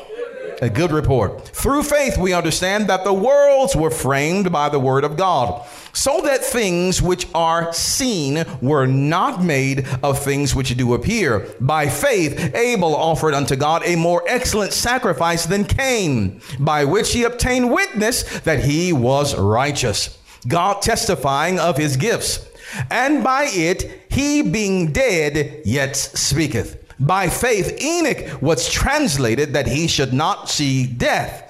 A 0.61 0.69
good 0.69 0.93
report. 0.93 1.49
Through 1.49 1.85
faith 1.85 2.19
we 2.19 2.35
understand 2.35 2.89
that 2.89 3.05
the 3.05 3.13
worlds 3.15 3.75
were 3.75 3.91
framed 3.91 4.53
by 4.53 4.69
the 4.69 4.79
word 4.79 5.03
of 5.03 5.17
God, 5.17 5.67
so 5.95 6.21
that 6.25 6.45
things 6.45 7.01
which 7.01 7.27
are 7.35 7.73
seen 7.73 8.45
were 8.61 8.87
not 8.87 9.43
made 9.43 9.89
of 10.03 10.19
things 10.19 10.55
which 10.55 10.77
do 10.77 10.93
appear. 10.93 11.49
By 11.59 11.89
faith 11.89 12.55
Abel 12.55 12.95
offered 12.95 13.33
unto 13.33 13.57
God 13.57 13.81
a 13.87 13.97
more 13.97 14.23
excellent 14.29 14.75
sacrifice 14.75 15.47
than 15.47 15.65
Cain, 15.65 16.43
by 16.61 16.85
which 16.85 17.15
he 17.15 17.25
obtained 17.25 17.73
witness 17.73 18.41
that 18.41 18.63
he 18.63 18.93
was 18.93 19.35
righteous. 19.35 20.19
God 20.47 20.83
testifying 20.83 21.59
of 21.59 21.79
his 21.79 21.97
gifts 21.97 22.48
and 22.91 23.23
by 23.23 23.45
it 23.49 24.07
he 24.11 24.43
being 24.43 24.93
dead 24.93 25.63
yet 25.65 25.97
speaketh. 25.97 26.77
By 27.01 27.29
faith 27.29 27.81
Enoch 27.81 28.43
was 28.43 28.69
translated 28.69 29.53
that 29.55 29.69
he 29.69 29.87
should 29.87 30.13
not 30.13 30.49
see 30.49 30.87
death. 30.87 31.45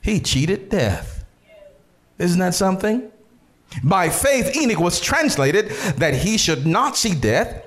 He 0.00 0.20
cheated 0.20 0.68
death. 0.68 1.24
Isn't 2.18 2.38
that 2.40 2.54
something? 2.54 3.10
By 3.82 4.10
faith 4.10 4.56
Enoch 4.56 4.78
was 4.78 5.00
translated 5.00 5.70
that 5.96 6.14
he 6.14 6.38
should 6.38 6.66
not 6.66 6.96
see 6.96 7.14
death 7.14 7.64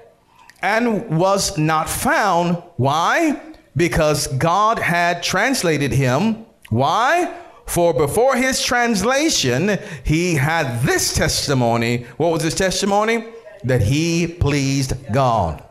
and 0.62 1.18
was 1.18 1.58
not 1.58 1.90
found. 1.90 2.62
Why? 2.78 3.42
Because 3.76 4.28
God 4.28 4.80
had 4.80 5.22
translated 5.22 5.92
him. 5.92 6.46
Why? 6.70 7.34
For 7.66 7.94
before 7.94 8.36
his 8.36 8.62
translation, 8.62 9.80
he 10.04 10.36
had 10.36 10.82
this 10.84 11.14
testimony. 11.14 12.04
What 12.18 12.32
was 12.32 12.44
his 12.44 12.56
testimony? 12.56 13.26
That 13.64 13.82
he 13.82 14.28
pleased 14.28 14.94
God. 15.12 15.64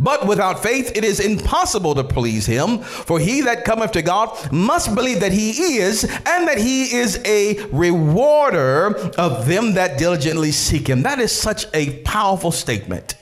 But 0.00 0.26
without 0.26 0.62
faith, 0.62 0.96
it 0.96 1.04
is 1.04 1.20
impossible 1.20 1.94
to 1.94 2.02
please 2.02 2.46
him. 2.46 2.78
For 2.78 3.20
he 3.20 3.42
that 3.42 3.64
cometh 3.64 3.92
to 3.92 4.02
God 4.02 4.52
must 4.52 4.94
believe 4.94 5.20
that 5.20 5.32
he 5.32 5.76
is, 5.76 6.04
and 6.04 6.48
that 6.48 6.58
he 6.58 6.96
is 6.96 7.20
a 7.24 7.64
rewarder 7.66 8.96
of 9.16 9.46
them 9.46 9.74
that 9.74 9.98
diligently 9.98 10.50
seek 10.50 10.88
him. 10.88 11.02
That 11.02 11.20
is 11.20 11.30
such 11.30 11.66
a 11.74 12.02
powerful 12.02 12.50
statement. 12.50 13.14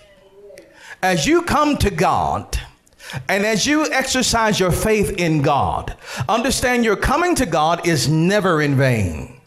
As 1.03 1.27
you 1.27 1.43
come 1.43 1.77
to 1.79 1.91
God, 1.91 2.59
and 3.29 3.45
as 3.45 3.67
you 3.67 3.91
exercise 3.91 4.59
your 4.59 4.73
faith 4.73 5.11
in 5.19 5.43
God, 5.43 5.97
understand 6.29 6.85
your 6.85 6.97
coming 6.97 7.35
to 7.37 7.47
God 7.47 7.87
is 7.87 8.09
never 8.09 8.63
in 8.63 8.77
vain. 8.77 9.41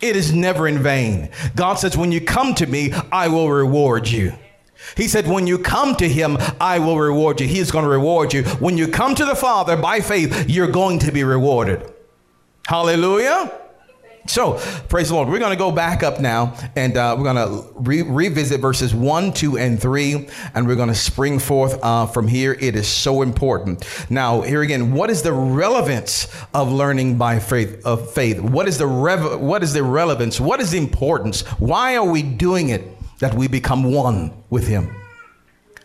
It 0.00 0.16
is 0.16 0.32
never 0.32 0.66
in 0.66 0.82
vain. 0.82 1.30
God 1.54 1.74
says, 1.74 1.96
When 1.96 2.10
you 2.10 2.20
come 2.20 2.54
to 2.56 2.66
me, 2.66 2.92
I 3.12 3.28
will 3.28 3.50
reward 3.50 4.08
you. 4.08 4.32
He 4.96 5.06
said, 5.06 5.28
When 5.28 5.46
you 5.46 5.58
come 5.58 5.94
to 5.96 6.08
him, 6.08 6.36
I 6.60 6.80
will 6.80 6.98
reward 6.98 7.40
you. 7.40 7.46
He 7.46 7.60
is 7.60 7.70
going 7.70 7.84
to 7.84 7.90
reward 7.90 8.32
you. 8.32 8.42
When 8.42 8.76
you 8.76 8.88
come 8.88 9.14
to 9.14 9.24
the 9.24 9.36
Father 9.36 9.76
by 9.76 10.00
faith, 10.00 10.50
you're 10.50 10.70
going 10.70 10.98
to 11.00 11.12
be 11.12 11.22
rewarded. 11.22 11.92
Hallelujah. 12.66 13.52
So, 14.26 14.54
praise 14.88 15.08
the 15.08 15.16
Lord. 15.16 15.28
We're 15.28 15.40
going 15.40 15.50
to 15.50 15.56
go 15.56 15.72
back 15.72 16.02
up 16.02 16.20
now 16.20 16.54
and 16.76 16.96
uh, 16.96 17.16
we're 17.18 17.24
going 17.24 17.36
to 17.36 17.68
re- 17.74 18.02
revisit 18.02 18.60
verses 18.60 18.94
1, 18.94 19.32
2, 19.32 19.58
and 19.58 19.80
3, 19.80 20.28
and 20.54 20.66
we're 20.66 20.76
going 20.76 20.88
to 20.88 20.94
spring 20.94 21.40
forth 21.40 21.78
uh, 21.82 22.06
from 22.06 22.28
here. 22.28 22.56
It 22.60 22.76
is 22.76 22.86
so 22.86 23.22
important. 23.22 23.84
Now, 24.10 24.42
here 24.42 24.62
again, 24.62 24.92
what 24.92 25.10
is 25.10 25.22
the 25.22 25.32
relevance 25.32 26.28
of 26.54 26.70
learning 26.70 27.18
by 27.18 27.40
faith? 27.40 27.84
Of 27.84 28.12
faith? 28.12 28.38
What 28.40 28.68
is 28.68 28.78
the 28.78 28.86
rev- 28.86 29.40
what 29.40 29.62
is 29.62 29.72
the 29.72 29.82
relevance? 29.82 30.40
What 30.40 30.60
is 30.60 30.70
the 30.70 30.78
importance? 30.78 31.42
Why 31.58 31.96
are 31.96 32.04
we 32.04 32.22
doing 32.22 32.68
it? 32.68 32.96
That 33.18 33.34
we 33.34 33.48
become 33.48 33.84
one 33.84 34.32
with 34.50 34.66
Him. 34.66 35.01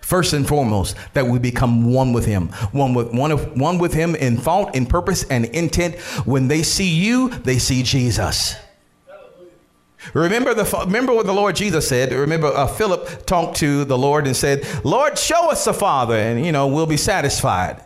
First 0.07 0.31
and 0.31 0.47
foremost, 0.47 0.95
that 1.15 1.27
we 1.27 1.37
become 1.37 1.91
one 1.91 2.13
with 2.13 2.25
Him, 2.25 2.47
one 2.71 2.93
with 2.93 3.11
one 3.11 3.29
of 3.29 3.59
one 3.59 3.77
with 3.77 3.93
Him 3.93 4.15
in 4.15 4.37
thought, 4.37 4.73
in 4.73 4.85
purpose, 4.85 5.25
and 5.25 5.43
intent. 5.47 5.99
When 6.23 6.47
they 6.47 6.63
see 6.63 6.87
you, 6.87 7.27
they 7.27 7.57
see 7.57 7.83
Jesus. 7.83 8.55
Remember 10.13 10.53
the 10.53 10.63
remember 10.85 11.13
what 11.13 11.25
the 11.25 11.33
Lord 11.33 11.57
Jesus 11.57 11.89
said. 11.89 12.13
Remember 12.13 12.47
uh, 12.47 12.67
Philip 12.67 13.25
talked 13.25 13.57
to 13.57 13.83
the 13.83 13.97
Lord 13.97 14.27
and 14.27 14.33
said, 14.33 14.65
"Lord, 14.85 15.19
show 15.19 15.51
us 15.51 15.65
the 15.65 15.73
Father, 15.73 16.15
and 16.15 16.45
you 16.45 16.53
know 16.53 16.67
we'll 16.67 16.85
be 16.85 16.95
satisfied." 16.95 17.83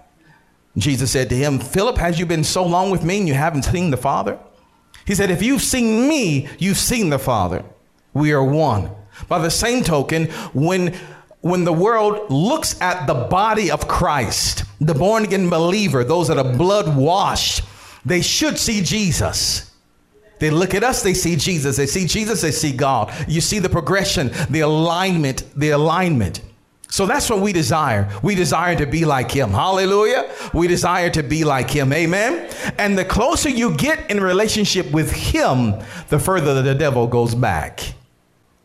Jesus 0.78 1.10
said 1.10 1.28
to 1.30 1.36
him, 1.36 1.58
"Philip, 1.58 1.98
has 1.98 2.20
you 2.20 2.28
been 2.28 2.44
so 2.44 2.64
long 2.64 2.92
with 2.92 3.04
me 3.04 3.18
and 3.18 3.28
you 3.28 3.34
haven't 3.34 3.64
seen 3.64 3.90
the 3.90 3.98
Father?" 3.98 4.38
He 5.08 5.16
said, 5.16 5.32
"If 5.32 5.42
you've 5.42 5.64
seen 5.64 6.08
me, 6.08 6.48
you've 6.60 6.78
seen 6.78 7.10
the 7.10 7.18
Father. 7.18 7.66
We 8.14 8.32
are 8.32 8.44
one." 8.44 8.92
By 9.28 9.40
the 9.40 9.52
same 9.52 9.84
token, 9.84 10.28
when 10.54 10.96
when 11.42 11.64
the 11.64 11.74
world 11.74 12.30
looks 12.30 12.80
at 12.82 13.08
the 13.08 13.14
body 13.14 13.72
of 13.72 13.88
Christ, 13.88 14.64
the 14.80 14.94
born 14.94 15.24
again 15.24 15.50
believer, 15.50 16.04
those 16.04 16.28
that 16.28 16.38
are 16.38 16.54
blood 16.56 16.96
washed, 16.96 17.64
they 18.06 18.22
should 18.22 18.58
see 18.58 18.82
Jesus. 18.82 19.72
They 20.40 20.50
look 20.50 20.74
at 20.74 20.84
us, 20.84 21.04
they 21.04 21.14
see 21.14 21.36
Jesus. 21.36 21.78
They 21.78 21.86
see 21.86 22.08
Jesus, 22.08 22.42
they 22.42 22.52
see 22.52 22.72
God. 22.72 23.14
You 23.28 23.42
see 23.42 23.60
the 23.60 23.70
progression, 23.70 24.32
the 24.50 24.62
alignment, 24.62 25.44
the 25.56 25.72
alignment. 25.72 26.42
So 26.90 27.06
that's 27.06 27.30
what 27.30 27.40
we 27.40 27.54
desire. 27.54 28.10
We 28.22 28.36
desire 28.36 28.76
to 28.76 28.86
be 28.86 29.06
like 29.06 29.32
him. 29.32 29.52
Hallelujah. 29.52 30.30
We 30.54 30.68
desire 30.68 31.10
to 31.12 31.24
be 31.24 31.46
like 31.46 31.70
him. 31.70 31.94
Amen. 31.94 32.50
And 32.78 32.98
the 32.98 33.06
closer 33.06 33.50
you 33.50 33.76
get 33.78 34.12
in 34.12 34.20
relationship 34.20 34.92
with 34.92 35.12
him, 35.12 35.76
the 36.10 36.20
further 36.20 36.62
the 36.62 36.76
devil 36.76 37.08
goes 37.08 37.34
back. 37.34 37.94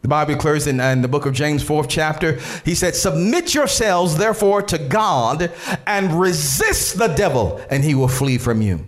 The 0.06 0.10
Bible 0.10 0.34
declares 0.34 0.68
in, 0.68 0.78
in, 0.78 1.02
the 1.02 1.08
book 1.08 1.26
of 1.26 1.34
James, 1.34 1.64
fourth 1.64 1.88
chapter, 1.88 2.38
he 2.64 2.76
said, 2.76 2.94
Submit 2.94 3.54
yourselves 3.54 4.16
therefore 4.16 4.62
to 4.62 4.78
God 4.78 5.50
and 5.84 6.20
resist 6.20 6.96
the 6.96 7.08
devil, 7.08 7.60
and 7.70 7.82
he 7.82 7.96
will 7.96 8.06
flee 8.06 8.38
from 8.38 8.62
you. 8.62 8.86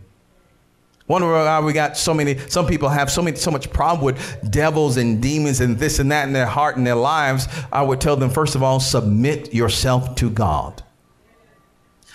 Wonder 1.08 1.26
why 1.26 1.58
we 1.58 1.72
got 1.72 1.96
so 1.96 2.14
many, 2.14 2.38
some 2.38 2.68
people 2.68 2.88
have 2.88 3.10
so 3.10 3.20
many, 3.20 3.36
so 3.36 3.50
much 3.50 3.72
problem 3.72 4.04
with 4.04 4.48
devils 4.48 4.96
and 4.96 5.20
demons 5.20 5.60
and 5.60 5.76
this 5.76 5.98
and 5.98 6.12
that 6.12 6.28
in 6.28 6.32
their 6.32 6.46
heart 6.46 6.76
and 6.76 6.86
their 6.86 6.94
lives. 6.94 7.48
I 7.72 7.82
would 7.82 8.00
tell 8.00 8.14
them, 8.14 8.30
first 8.30 8.54
of 8.54 8.62
all, 8.62 8.78
submit 8.78 9.52
yourself 9.52 10.14
to 10.14 10.30
God. 10.30 10.84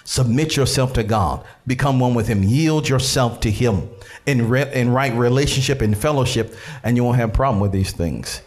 Submit 0.06 0.56
yourself 0.56 0.94
to 0.94 1.04
God. 1.04 1.44
Become 1.68 2.00
one 2.00 2.14
with 2.14 2.30
Him. 2.30 2.42
Yield 2.42 2.88
yourself 2.88 3.42
to 3.42 3.52
Him 3.52 3.90
in, 4.26 4.48
re- 4.48 4.72
in 4.74 4.92
right 4.92 5.14
relationship 5.14 5.82
and 5.82 5.98
fellowship, 5.98 6.56
and 6.86 6.96
you 6.96 7.04
won't 7.04 7.18
have 7.18 7.32
a 7.32 7.34
problem 7.34 7.60
with 7.60 7.74
these 7.74 7.92
things. 7.92 8.42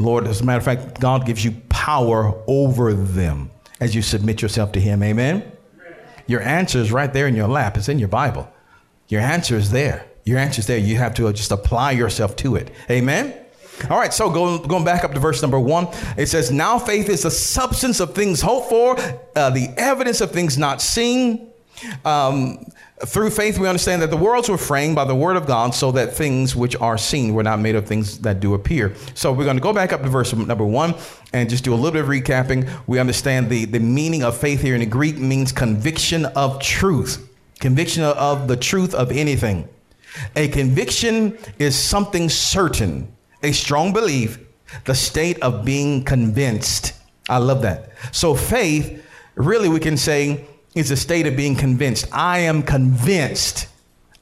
Lord, 0.00 0.26
as 0.26 0.40
a 0.40 0.44
matter 0.44 0.58
of 0.58 0.64
fact, 0.64 1.00
God 1.00 1.26
gives 1.26 1.44
you 1.44 1.52
power 1.68 2.34
over 2.46 2.94
them 2.94 3.50
as 3.80 3.94
you 3.94 4.02
submit 4.02 4.40
yourself 4.42 4.72
to 4.72 4.80
Him. 4.80 5.02
Amen? 5.02 5.50
Your 6.26 6.40
answer 6.40 6.78
is 6.78 6.92
right 6.92 7.12
there 7.12 7.26
in 7.26 7.34
your 7.34 7.48
lap. 7.48 7.76
It's 7.76 7.88
in 7.88 7.98
your 7.98 8.08
Bible. 8.08 8.48
Your 9.08 9.20
answer 9.20 9.56
is 9.56 9.70
there. 9.70 10.06
Your 10.24 10.38
answer 10.38 10.60
is 10.60 10.66
there. 10.66 10.78
You 10.78 10.96
have 10.96 11.14
to 11.14 11.32
just 11.32 11.50
apply 11.50 11.92
yourself 11.92 12.36
to 12.36 12.56
it. 12.56 12.70
Amen. 12.90 13.34
All 13.90 13.98
right, 13.98 14.14
so 14.14 14.30
going, 14.30 14.62
going 14.62 14.84
back 14.84 15.02
up 15.02 15.12
to 15.12 15.20
verse 15.20 15.42
number 15.42 15.58
one, 15.58 15.88
it 16.16 16.26
says, 16.26 16.50
Now 16.50 16.78
faith 16.78 17.08
is 17.08 17.22
the 17.22 17.30
substance 17.30 18.00
of 18.00 18.14
things 18.14 18.40
hoped 18.40 18.68
for, 18.68 18.96
uh, 19.34 19.50
the 19.50 19.68
evidence 19.76 20.20
of 20.20 20.30
things 20.30 20.56
not 20.56 20.80
seen. 20.80 21.50
Um, 22.04 22.64
through 23.06 23.30
faith, 23.30 23.58
we 23.58 23.66
understand 23.66 24.00
that 24.02 24.10
the 24.10 24.16
worlds 24.16 24.48
were 24.48 24.58
framed 24.58 24.94
by 24.94 25.04
the 25.04 25.14
word 25.14 25.36
of 25.36 25.46
God 25.46 25.74
so 25.74 25.90
that 25.92 26.14
things 26.14 26.54
which 26.54 26.76
are 26.76 26.96
seen 26.96 27.34
were 27.34 27.42
not 27.42 27.58
made 27.58 27.74
of 27.74 27.86
things 27.86 28.18
that 28.20 28.38
do 28.38 28.54
appear. 28.54 28.94
So 29.14 29.32
we're 29.32 29.44
going 29.44 29.56
to 29.56 29.62
go 29.62 29.72
back 29.72 29.92
up 29.92 30.02
to 30.02 30.08
verse 30.08 30.32
number 30.32 30.64
one 30.64 30.94
and 31.32 31.50
just 31.50 31.64
do 31.64 31.74
a 31.74 31.76
little 31.76 31.90
bit 31.90 32.02
of 32.02 32.08
recapping. 32.08 32.70
We 32.86 32.98
understand 32.98 33.50
the, 33.50 33.64
the 33.64 33.80
meaning 33.80 34.22
of 34.22 34.36
faith 34.36 34.60
here 34.60 34.74
in 34.74 34.80
the 34.80 34.86
Greek 34.86 35.18
means 35.18 35.50
conviction 35.50 36.26
of 36.26 36.60
truth, 36.60 37.28
conviction 37.58 38.04
of 38.04 38.46
the 38.46 38.56
truth 38.56 38.94
of 38.94 39.10
anything. 39.10 39.68
A 40.36 40.48
conviction 40.48 41.38
is 41.58 41.74
something 41.74 42.28
certain, 42.28 43.12
a 43.42 43.52
strong 43.52 43.92
belief, 43.92 44.38
the 44.84 44.94
state 44.94 45.40
of 45.42 45.64
being 45.64 46.04
convinced. 46.04 46.94
I 47.28 47.38
love 47.38 47.62
that. 47.62 47.90
So 48.12 48.34
faith, 48.34 49.04
really, 49.34 49.68
we 49.68 49.80
can 49.80 49.96
say, 49.96 50.46
is 50.74 50.90
a 50.90 50.96
state 50.96 51.26
of 51.26 51.36
being 51.36 51.54
convinced. 51.54 52.08
I 52.12 52.40
am 52.40 52.62
convinced. 52.62 53.68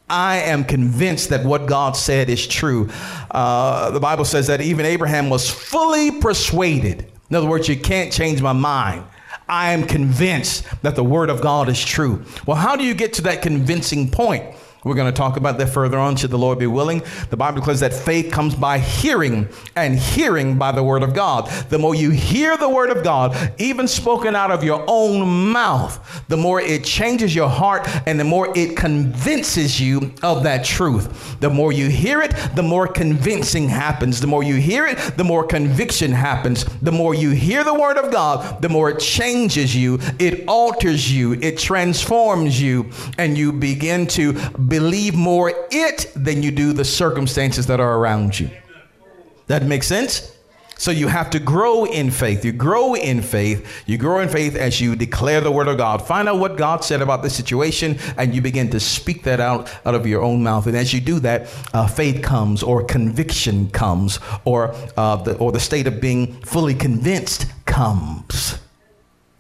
I 0.09 0.39
am 0.39 0.65
convinced 0.65 1.31
that 1.31 1.45
what 1.45 1.67
God 1.67 1.97
said 1.97 2.29
is 2.29 2.47
true. 2.47 2.89
Uh, 3.31 3.91
the 3.91 4.01
Bible 4.01 4.25
says 4.25 4.49
that 4.49 4.61
even 4.61 4.85
Abraham 4.85 5.31
was 5.31 5.49
fully 5.49 6.11
persuaded. 6.11 7.07
In 7.31 7.37
other 7.37 7.47
words, 7.47 7.69
you 7.69 7.77
can't 7.77 8.13
change 8.13 8.43
my 8.43 8.53
mind. 8.53 9.05
I 9.49 9.73
am 9.73 9.85
convinced 9.85 10.65
that 10.83 10.97
the 10.97 11.05
word 11.05 11.31
of 11.31 11.41
God 11.41 11.69
is 11.69 11.85
true. 11.85 12.25
Well, 12.47 12.57
how 12.57 12.77
do 12.77 12.85
you 12.85 12.95
get 12.95 13.13
to 13.15 13.23
that 13.23 13.43
convincing 13.43 14.11
point? 14.11 14.45
We're 14.83 14.95
going 14.95 15.13
to 15.13 15.17
talk 15.17 15.37
about 15.37 15.59
that 15.59 15.69
further 15.69 15.99
on, 15.99 16.17
should 16.17 16.31
the 16.31 16.39
Lord 16.39 16.59
be 16.59 16.67
willing. 16.67 17.03
The 17.29 17.37
Bible 17.37 17.59
declares 17.59 17.81
that 17.81 17.93
faith 17.93 18.33
comes 18.33 18.55
by 18.55 18.79
hearing, 18.79 19.49
and 19.77 19.99
hearing 19.99 20.57
by 20.57 20.73
the 20.73 20.83
word 20.83 21.03
of 21.03 21.15
God. 21.15 21.49
The 21.69 21.79
more 21.79 21.95
you 21.95 22.11
hear 22.11 22.57
the 22.57 22.69
word 22.69 22.91
of 22.91 23.05
God, 23.05 23.55
even 23.59 23.87
spoken 23.87 24.35
out 24.35 24.51
of 24.51 24.65
your 24.65 24.85
own 24.89 25.53
mouth, 25.53 26.25
the 26.29 26.37
more 26.37 26.61
it 26.61 26.85
changes 26.85 27.35
your 27.35 27.49
heart 27.49 27.87
and 28.07 28.19
the 28.19 28.25
more 28.25 28.57
it 28.57 28.77
convinces 28.77 29.81
you 29.81 30.13
of 30.23 30.43
that 30.45 30.65
truth. 30.65 31.39
The 31.41 31.51
more 31.51 31.73
you 31.73 31.89
hear 31.89 32.23
it, 32.23 32.35
the 32.55 32.63
more 32.63 32.87
convincing 32.87 33.69
happens. 33.69 34.21
The 34.21 34.27
more 34.27 34.43
you 34.43 34.55
hear 34.57 34.87
it, 34.87 34.97
the 35.17 35.25
more 35.25 35.45
conviction 35.45 36.13
happens. 36.13 36.65
The 36.81 36.93
more 36.93 37.15
you 37.15 37.31
hear 37.31 37.65
the 37.65 37.75
word 37.75 37.99
of 37.99 38.11
God, 38.11 38.63
the 38.63 38.69
more 38.69 38.91
it 38.91 39.01
changes 39.01 39.77
you, 39.77 39.99
it 40.19 40.45
alters 40.49 41.13
you, 41.13 41.35
it 41.35 41.59
transforms 41.59 42.61
you, 42.61 42.91
and 43.19 43.37
you 43.37 43.53
begin 43.53 44.07
to 44.09 44.33
believe 44.71 45.15
more 45.15 45.53
it 45.71 46.11
than 46.17 46.43
you 46.43 46.51
do 46.51 46.73
the 46.73 46.85
circumstances 46.85 47.67
that 47.67 47.81
are 47.81 47.99
around 47.99 48.41
you. 48.41 48.49
That 49.49 49.65
makes 49.65 49.87
sense? 49.87 50.35
So 50.79 50.91
you 50.91 51.09
have 51.09 51.29
to 51.31 51.39
grow 51.39 51.85
in 51.85 52.11
faith. 52.11 52.43
You 52.43 52.53
grow 52.53 52.95
in 52.95 53.21
faith. 53.21 53.83
You 53.85 53.99
grow 53.99 54.21
in 54.21 54.31
faith 54.31 54.57
as 54.57 54.81
you 54.81 54.97
declare 54.97 55.43
the 55.43 55.51
word 55.51 55.69
of 55.69 55.77
God. 55.77 56.07
Find 56.07 56.27
out 56.27 56.39
what 56.39 56.57
God 56.57 56.83
said 56.83 57.03
about 57.03 57.23
the 57.23 57.29
situation, 57.29 57.99
and 58.17 58.35
you 58.35 58.41
begin 58.41 58.71
to 58.71 58.81
speak 58.81 59.25
that 59.25 59.41
out 59.41 59.71
out 59.85 59.95
of 59.95 60.07
your 60.07 60.23
own 60.23 60.43
mouth. 60.43 60.67
And 60.67 60.75
as 60.75 60.95
you 60.95 61.03
do 61.03 61.21
that, 61.21 61.53
uh, 61.75 61.87
faith 61.87 62.23
comes, 62.23 62.63
or 62.63 62.83
conviction 62.83 63.69
comes, 63.69 64.21
or 64.47 64.75
uh, 64.97 65.17
the 65.17 65.37
or 65.37 65.53
the 65.53 65.61
state 65.61 65.87
of 65.87 66.01
being 66.01 66.41
fully 66.45 66.75
convinced 66.75 67.45
comes. 67.67 68.59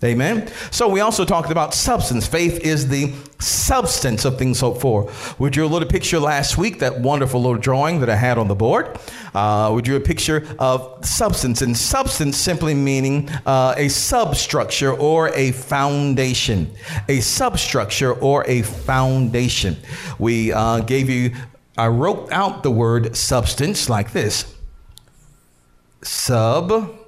Amen. 0.03 0.51
So 0.71 0.89
we 0.89 1.01
also 1.01 1.27
talked 1.27 1.51
about 1.51 1.75
substance. 1.75 2.27
Faith 2.27 2.61
is 2.61 2.89
the 2.89 3.13
substance 3.39 4.25
of 4.25 4.39
things 4.39 4.61
hoped 4.61 4.81
for. 4.81 5.13
We 5.39 5.51
drew 5.51 5.67
a 5.67 5.69
little 5.69 5.87
picture 5.87 6.19
last 6.19 6.57
week, 6.57 6.79
that 6.79 7.01
wonderful 7.01 7.43
little 7.43 7.59
drawing 7.59 8.01
that 8.01 8.09
I 8.09 8.17
had 8.17 8.39
on 8.39 8.49
the 8.49 8.55
board. 8.55 8.99
Uh, 9.35 9.73
we 9.75 9.83
drew 9.83 9.97
a 9.97 10.01
picture 10.01 10.47
of 10.59 11.05
substance, 11.05 11.61
and 11.61 11.77
substance 11.77 12.39
simply 12.39 12.73
meaning 12.73 13.29
uh, 13.45 13.75
a 13.77 13.89
substructure 13.89 14.95
or 14.95 15.29
a 15.35 15.53
foundation. 15.53 16.75
A 17.11 17.21
substructure 17.21 18.15
or 18.15 18.47
a 18.49 18.63
foundation. 18.63 19.77
We 20.19 20.51
uh, 20.51 20.81
gave 20.81 21.11
you, 21.11 21.33
I 21.77 21.89
wrote 21.89 22.33
out 22.33 22.63
the 22.63 22.71
word 22.71 23.19
substance 23.19 23.91
like 23.91 24.15
this 24.15 24.55
sub 26.03 27.00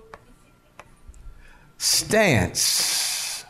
stance. 1.82 3.44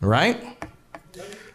Right? 0.00 0.64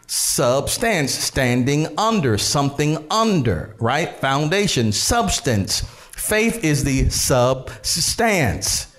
Substance, 0.06 1.14
standing 1.14 1.98
under, 1.98 2.36
something 2.36 3.06
under, 3.10 3.74
right? 3.80 4.14
Foundation, 4.16 4.92
substance. 4.92 5.80
Faith 6.10 6.62
is 6.62 6.84
the 6.84 7.08
substance, 7.08 8.94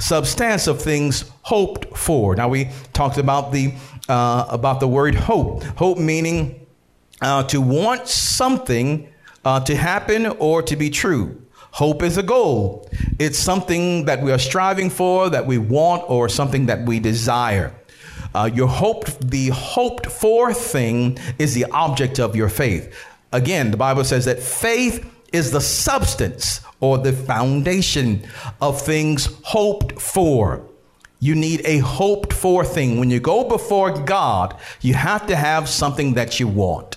substance 0.00 0.66
of 0.66 0.82
things 0.82 1.30
hoped 1.42 1.96
for. 1.96 2.34
Now 2.34 2.48
we 2.48 2.70
talked 2.92 3.18
about 3.18 3.52
the 3.52 3.72
uh, 4.08 4.46
about 4.48 4.80
the 4.80 4.88
word 4.88 5.14
hope. 5.14 5.62
Hope 5.62 5.98
meaning 5.98 6.66
uh, 7.22 7.44
to 7.44 7.60
want 7.60 8.08
something 8.08 9.08
uh, 9.44 9.60
to 9.60 9.76
happen 9.76 10.26
or 10.26 10.60
to 10.62 10.74
be 10.74 10.90
true. 10.90 11.45
Hope 11.76 12.02
is 12.02 12.16
a 12.16 12.22
goal. 12.22 12.88
It's 13.18 13.38
something 13.38 14.06
that 14.06 14.22
we 14.22 14.32
are 14.32 14.38
striving 14.38 14.88
for, 14.88 15.28
that 15.28 15.44
we 15.44 15.58
want, 15.58 16.08
or 16.08 16.26
something 16.26 16.64
that 16.66 16.86
we 16.86 17.00
desire. 17.00 17.70
Uh, 18.34 18.48
your 18.50 18.66
hope, 18.66 19.04
the 19.20 19.48
hoped 19.48 20.06
for 20.06 20.54
thing 20.54 21.18
is 21.38 21.52
the 21.52 21.66
object 21.66 22.18
of 22.18 22.34
your 22.34 22.48
faith. 22.48 22.96
Again, 23.30 23.72
the 23.72 23.76
Bible 23.76 24.04
says 24.04 24.24
that 24.24 24.38
faith 24.38 25.06
is 25.34 25.50
the 25.50 25.60
substance 25.60 26.62
or 26.80 26.96
the 26.96 27.12
foundation 27.12 28.26
of 28.62 28.80
things 28.80 29.28
hoped 29.42 30.00
for. 30.00 30.66
You 31.20 31.34
need 31.34 31.60
a 31.66 31.80
hoped 31.80 32.32
for 32.32 32.64
thing. 32.64 32.98
When 32.98 33.10
you 33.10 33.20
go 33.20 33.44
before 33.44 33.90
God, 33.90 34.56
you 34.80 34.94
have 34.94 35.26
to 35.26 35.36
have 35.36 35.68
something 35.68 36.14
that 36.14 36.40
you 36.40 36.48
want 36.48 36.96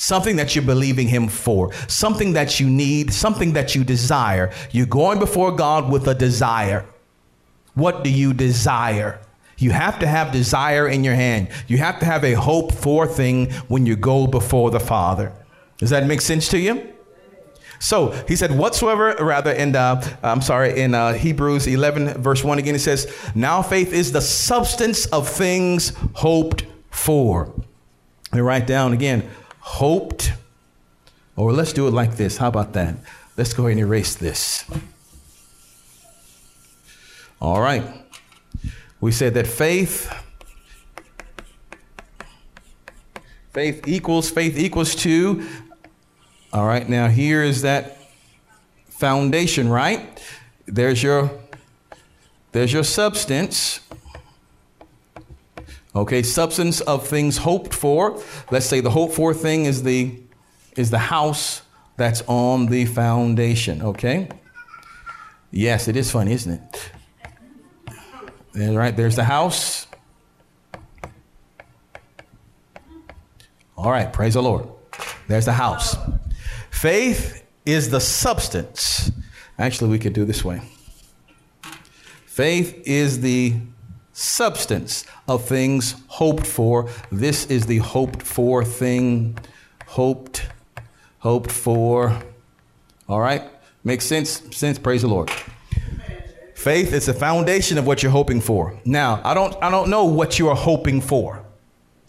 something 0.00 0.36
that 0.36 0.54
you're 0.54 0.64
believing 0.64 1.06
Him 1.06 1.28
for, 1.28 1.74
something 1.86 2.32
that 2.32 2.58
you 2.58 2.70
need, 2.70 3.12
something 3.12 3.52
that 3.52 3.74
you 3.74 3.84
desire. 3.84 4.50
You're 4.70 4.86
going 4.86 5.18
before 5.18 5.52
God 5.52 5.92
with 5.92 6.08
a 6.08 6.14
desire. 6.14 6.86
What 7.74 8.02
do 8.02 8.10
you 8.10 8.32
desire? 8.32 9.20
You 9.58 9.72
have 9.72 9.98
to 9.98 10.06
have 10.06 10.32
desire 10.32 10.88
in 10.88 11.04
your 11.04 11.14
hand. 11.14 11.48
You 11.66 11.76
have 11.78 11.98
to 11.98 12.06
have 12.06 12.24
a 12.24 12.32
hope 12.32 12.72
for 12.72 13.06
thing 13.06 13.50
when 13.68 13.84
you 13.84 13.94
go 13.94 14.26
before 14.26 14.70
the 14.70 14.80
Father. 14.80 15.34
Does 15.76 15.90
that 15.90 16.06
make 16.06 16.22
sense 16.22 16.48
to 16.48 16.58
you? 16.58 16.94
So 17.78 18.10
he 18.26 18.36
said, 18.36 18.56
whatsoever, 18.56 19.14
rather, 19.20 19.52
in, 19.52 19.76
uh, 19.76 20.02
I'm 20.22 20.40
sorry, 20.40 20.80
in 20.80 20.94
uh, 20.94 21.12
Hebrews 21.12 21.66
11, 21.66 22.22
verse 22.22 22.42
1 22.42 22.58
again, 22.58 22.74
it 22.74 22.80
says, 22.80 23.14
Now 23.34 23.60
faith 23.60 23.92
is 23.92 24.12
the 24.12 24.22
substance 24.22 25.04
of 25.06 25.28
things 25.28 25.92
hoped 26.14 26.64
for. 26.90 27.52
And 28.32 28.44
write 28.44 28.66
down 28.66 28.92
again, 28.92 29.28
hoped, 29.70 30.32
or 31.36 31.52
let's 31.52 31.72
do 31.72 31.86
it 31.86 31.92
like 31.92 32.16
this. 32.16 32.36
How 32.36 32.48
about 32.48 32.72
that? 32.72 32.96
Let's 33.36 33.54
go 33.54 33.62
ahead 33.62 33.78
and 33.78 33.80
erase 33.80 34.16
this. 34.16 34.64
All 37.40 37.60
right. 37.60 37.84
We 39.00 39.12
said 39.12 39.34
that 39.34 39.46
faith 39.46 40.12
faith 43.52 43.88
equals 43.88 44.30
faith 44.30 44.56
equals 44.56 44.94
to 44.94 45.44
all 46.52 46.66
right 46.66 46.88
now 46.88 47.08
here 47.08 47.42
is 47.42 47.62
that 47.62 47.96
foundation 48.88 49.68
right 49.68 50.22
there's 50.66 51.02
your 51.02 51.28
there's 52.52 52.72
your 52.72 52.84
substance 52.84 53.80
Okay, 55.94 56.22
substance 56.22 56.80
of 56.80 57.06
things 57.06 57.38
hoped 57.38 57.74
for. 57.74 58.22
Let's 58.50 58.66
say 58.66 58.80
the 58.80 58.90
hoped 58.90 59.14
for 59.14 59.34
thing 59.34 59.64
is 59.64 59.82
the 59.82 60.20
is 60.76 60.90
the 60.90 60.98
house 60.98 61.62
that's 61.96 62.22
on 62.28 62.66
the 62.66 62.84
foundation. 62.86 63.82
Okay. 63.82 64.28
Yes, 65.50 65.88
it 65.88 65.96
is 65.96 66.10
funny, 66.10 66.32
isn't 66.32 66.52
it? 66.52 66.92
All 68.56 68.76
right, 68.76 68.96
there's 68.96 69.16
the 69.16 69.24
house. 69.24 69.86
All 73.76 73.90
right, 73.90 74.12
praise 74.12 74.34
the 74.34 74.42
Lord. 74.42 74.68
There's 75.26 75.46
the 75.46 75.52
house. 75.52 75.96
Faith 76.70 77.44
is 77.66 77.90
the 77.90 78.00
substance. 78.00 79.10
Actually, 79.58 79.90
we 79.90 79.98
could 79.98 80.12
do 80.12 80.24
this 80.24 80.44
way. 80.44 80.60
Faith 82.26 82.82
is 82.86 83.20
the 83.20 83.56
substance 84.20 85.04
of 85.26 85.44
things 85.44 85.96
hoped 86.08 86.46
for. 86.46 86.88
This 87.10 87.46
is 87.46 87.66
the 87.66 87.78
hoped 87.78 88.22
for 88.22 88.64
thing. 88.64 89.38
Hoped, 89.86 90.46
hoped 91.20 91.50
for. 91.50 92.20
All 93.08 93.20
right? 93.20 93.42
Makes 93.82 94.04
sense? 94.04 94.42
Sense, 94.54 94.78
praise 94.78 95.02
the 95.02 95.08
Lord. 95.08 95.30
Faith 96.54 96.92
is 96.92 97.06
the 97.06 97.14
foundation 97.14 97.78
of 97.78 97.86
what 97.86 98.02
you're 98.02 98.12
hoping 98.12 98.40
for. 98.40 98.78
Now, 98.84 99.22
I 99.24 99.32
don't 99.32 99.56
I 99.62 99.70
don't 99.70 99.88
know 99.88 100.04
what 100.04 100.38
you 100.38 100.48
are 100.50 100.56
hoping 100.56 101.00
for. 101.00 101.42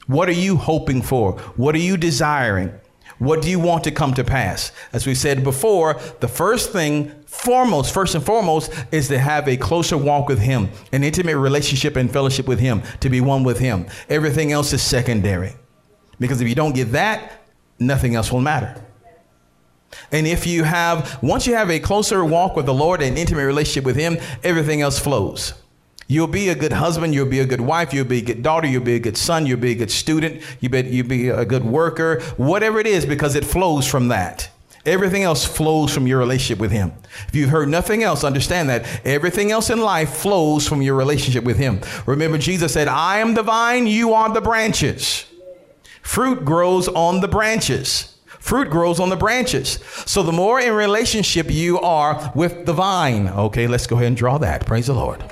What 0.07 0.27
are 0.27 0.33
you 0.33 0.57
hoping 0.57 1.01
for? 1.01 1.39
What 1.55 1.73
are 1.73 1.79
you 1.79 1.95
desiring? 1.95 2.73
What 3.19 3.41
do 3.41 3.49
you 3.49 3.59
want 3.59 3.85
to 3.85 3.91
come 3.91 4.13
to 4.15 4.23
pass? 4.25 4.73
As 4.91 5.07
we 5.07 5.15
said 5.15 5.43
before, 5.43 6.01
the 6.19 6.27
first 6.27 6.71
thing, 6.71 7.20
foremost, 7.31 7.93
first 7.93 8.13
and 8.13 8.23
foremost, 8.23 8.71
is 8.91 9.07
to 9.07 9.17
have 9.17 9.47
a 9.47 9.55
closer 9.55 9.97
walk 9.97 10.27
with 10.27 10.39
Him, 10.39 10.69
an 10.91 11.03
intimate 11.03 11.37
relationship 11.37 11.95
and 11.95 12.11
fellowship 12.11 12.45
with 12.45 12.59
Him, 12.59 12.83
to 12.99 13.09
be 13.09 13.21
one 13.21 13.43
with 13.43 13.57
Him. 13.57 13.87
Everything 14.09 14.51
else 14.51 14.73
is 14.73 14.83
secondary. 14.83 15.53
Because 16.19 16.41
if 16.41 16.49
you 16.49 16.55
don't 16.55 16.75
get 16.75 16.91
that, 16.91 17.41
nothing 17.79 18.15
else 18.15 18.31
will 18.31 18.41
matter. 18.41 18.85
And 20.11 20.27
if 20.27 20.45
you 20.45 20.63
have, 20.63 21.19
once 21.23 21.47
you 21.47 21.55
have 21.55 21.71
a 21.71 21.79
closer 21.79 22.23
walk 22.23 22.55
with 22.55 22.65
the 22.65 22.73
Lord, 22.73 23.01
an 23.01 23.17
intimate 23.17 23.45
relationship 23.45 23.85
with 23.85 23.95
Him, 23.95 24.17
everything 24.43 24.81
else 24.81 24.99
flows. 24.99 25.53
You'll 26.07 26.27
be 26.27 26.49
a 26.49 26.55
good 26.55 26.73
husband. 26.73 27.13
You'll 27.13 27.29
be 27.29 27.39
a 27.39 27.45
good 27.45 27.61
wife. 27.61 27.93
You'll 27.93 28.05
be 28.05 28.17
a 28.17 28.21
good 28.21 28.43
daughter. 28.43 28.67
You'll 28.67 28.83
be 28.83 28.95
a 28.95 28.99
good 28.99 29.15
son. 29.15 29.45
You'll 29.45 29.59
be 29.59 29.71
a 29.71 29.75
good 29.75 29.91
student. 29.91 30.41
You'll 30.59 30.73
be, 30.73 30.81
you'll 30.81 31.07
be 31.07 31.29
a 31.29 31.45
good 31.45 31.63
worker. 31.63 32.21
Whatever 32.35 32.79
it 32.79 32.87
is, 32.87 33.05
because 33.05 33.35
it 33.35 33.45
flows 33.45 33.87
from 33.87 34.09
that. 34.09 34.50
Everything 34.85 35.23
else 35.23 35.45
flows 35.45 35.93
from 35.93 36.07
your 36.07 36.17
relationship 36.17 36.59
with 36.59 36.71
Him. 36.71 36.91
If 37.27 37.35
you've 37.35 37.49
heard 37.49 37.69
nothing 37.69 38.03
else, 38.03 38.23
understand 38.23 38.69
that 38.69 38.85
everything 39.05 39.51
else 39.51 39.69
in 39.69 39.79
life 39.79 40.09
flows 40.13 40.67
from 40.67 40.81
your 40.81 40.95
relationship 40.95 41.43
with 41.43 41.57
Him. 41.57 41.81
Remember, 42.05 42.37
Jesus 42.37 42.73
said, 42.73 42.87
I 42.87 43.19
am 43.19 43.35
the 43.35 43.43
vine, 43.43 43.85
you 43.85 44.13
are 44.13 44.33
the 44.33 44.41
branches. 44.41 45.25
Fruit 46.01 46.43
grows 46.43 46.87
on 46.87 47.21
the 47.21 47.27
branches. 47.27 48.17
Fruit 48.39 48.71
grows 48.71 48.99
on 48.99 49.09
the 49.09 49.15
branches. 49.15 49.79
So 50.07 50.23
the 50.23 50.31
more 50.31 50.59
in 50.59 50.73
relationship 50.73 51.51
you 51.51 51.79
are 51.79 52.31
with 52.33 52.65
the 52.65 52.73
vine, 52.73 53.27
okay, 53.27 53.67
let's 53.67 53.85
go 53.85 53.97
ahead 53.97 54.07
and 54.07 54.17
draw 54.17 54.39
that. 54.39 54.65
Praise 54.65 54.87
the 54.87 54.93
Lord. 54.93 55.23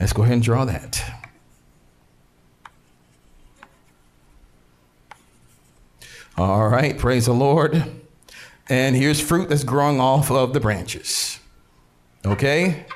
Let's 0.00 0.14
go 0.14 0.22
ahead 0.22 0.34
and 0.34 0.42
draw 0.42 0.64
that. 0.64 1.23
All 6.36 6.68
right, 6.68 6.98
praise 6.98 7.26
the 7.26 7.32
Lord. 7.32 7.84
And 8.68 8.96
here's 8.96 9.20
fruit 9.20 9.48
that's 9.48 9.62
growing 9.62 10.00
off 10.00 10.32
of 10.32 10.52
the 10.52 10.58
branches. 10.58 11.38
Okay? 12.24 12.86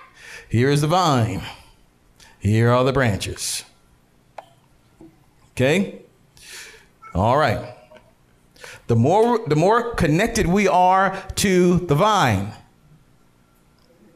Here's 0.49 0.81
the 0.81 0.89
vine. 0.89 1.43
Here 2.41 2.71
are 2.71 2.83
the 2.83 2.93
branches. 2.93 3.65
Okay? 5.53 6.03
All 7.15 7.37
right. 7.37 7.77
The 8.89 8.97
more 8.97 9.39
the 9.47 9.57
more 9.57 9.95
connected 9.95 10.47
we 10.47 10.67
are 10.67 11.17
to 11.37 11.79
the 11.79 11.95
vine, 11.95 12.53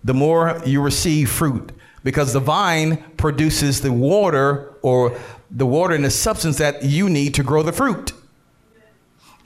the 0.03 0.15
more 0.15 0.61
you 0.65 0.81
receive 0.81 1.31
fruit 1.31 1.73
because 2.03 2.33
the 2.33 2.41
vine 2.41 2.97
produces 3.17 3.83
the 3.83 3.93
water 3.93 4.75
or 4.83 5.17
the 5.51 5.67
water 5.67 5.95
and 5.95 6.05
the 6.05 6.11
substance 6.11 6.59
that 6.59 6.85
you 6.85 7.09
need 7.09 7.35
to 7.35 7.43
grow 7.43 7.63
the 7.63 7.73
fruit. 7.73 8.13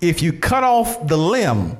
If 0.00 0.22
you 0.22 0.32
cut 0.32 0.64
off 0.64 1.06
the 1.06 1.16
limb, 1.16 1.78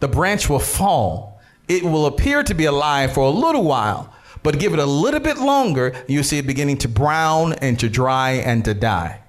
the 0.00 0.08
branch 0.08 0.48
will 0.48 0.60
fall. 0.60 1.40
It 1.68 1.82
will 1.82 2.06
appear 2.06 2.42
to 2.42 2.54
be 2.54 2.66
alive 2.66 3.12
for 3.12 3.24
a 3.24 3.30
little 3.30 3.64
while, 3.64 4.12
but 4.42 4.58
give 4.58 4.72
it 4.72 4.78
a 4.78 4.86
little 4.86 5.20
bit 5.20 5.38
longer, 5.38 5.94
you 6.06 6.22
see 6.22 6.38
it 6.38 6.46
beginning 6.46 6.78
to 6.78 6.88
brown 6.88 7.54
and 7.54 7.78
to 7.80 7.88
dry 7.88 8.32
and 8.32 8.64
to 8.64 8.74
die. 8.74 9.20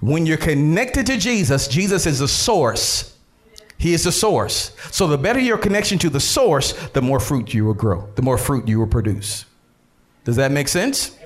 When 0.00 0.26
you're 0.26 0.36
connected 0.36 1.06
to 1.06 1.16
Jesus, 1.16 1.68
Jesus 1.68 2.06
is 2.06 2.18
the 2.18 2.28
source. 2.28 3.16
He 3.78 3.94
is 3.94 4.04
the 4.04 4.12
source. 4.12 4.76
So 4.90 5.06
the 5.06 5.16
better 5.16 5.40
your 5.40 5.58
connection 5.58 5.98
to 6.00 6.10
the 6.10 6.20
source, 6.20 6.72
the 6.88 7.00
more 7.00 7.20
fruit 7.20 7.54
you 7.54 7.64
will 7.64 7.74
grow, 7.74 8.08
the 8.16 8.22
more 8.22 8.36
fruit 8.36 8.68
you 8.68 8.78
will 8.78 8.86
produce. 8.86 9.46
Does 10.24 10.36
that 10.36 10.52
make 10.52 10.68
sense? 10.68 11.16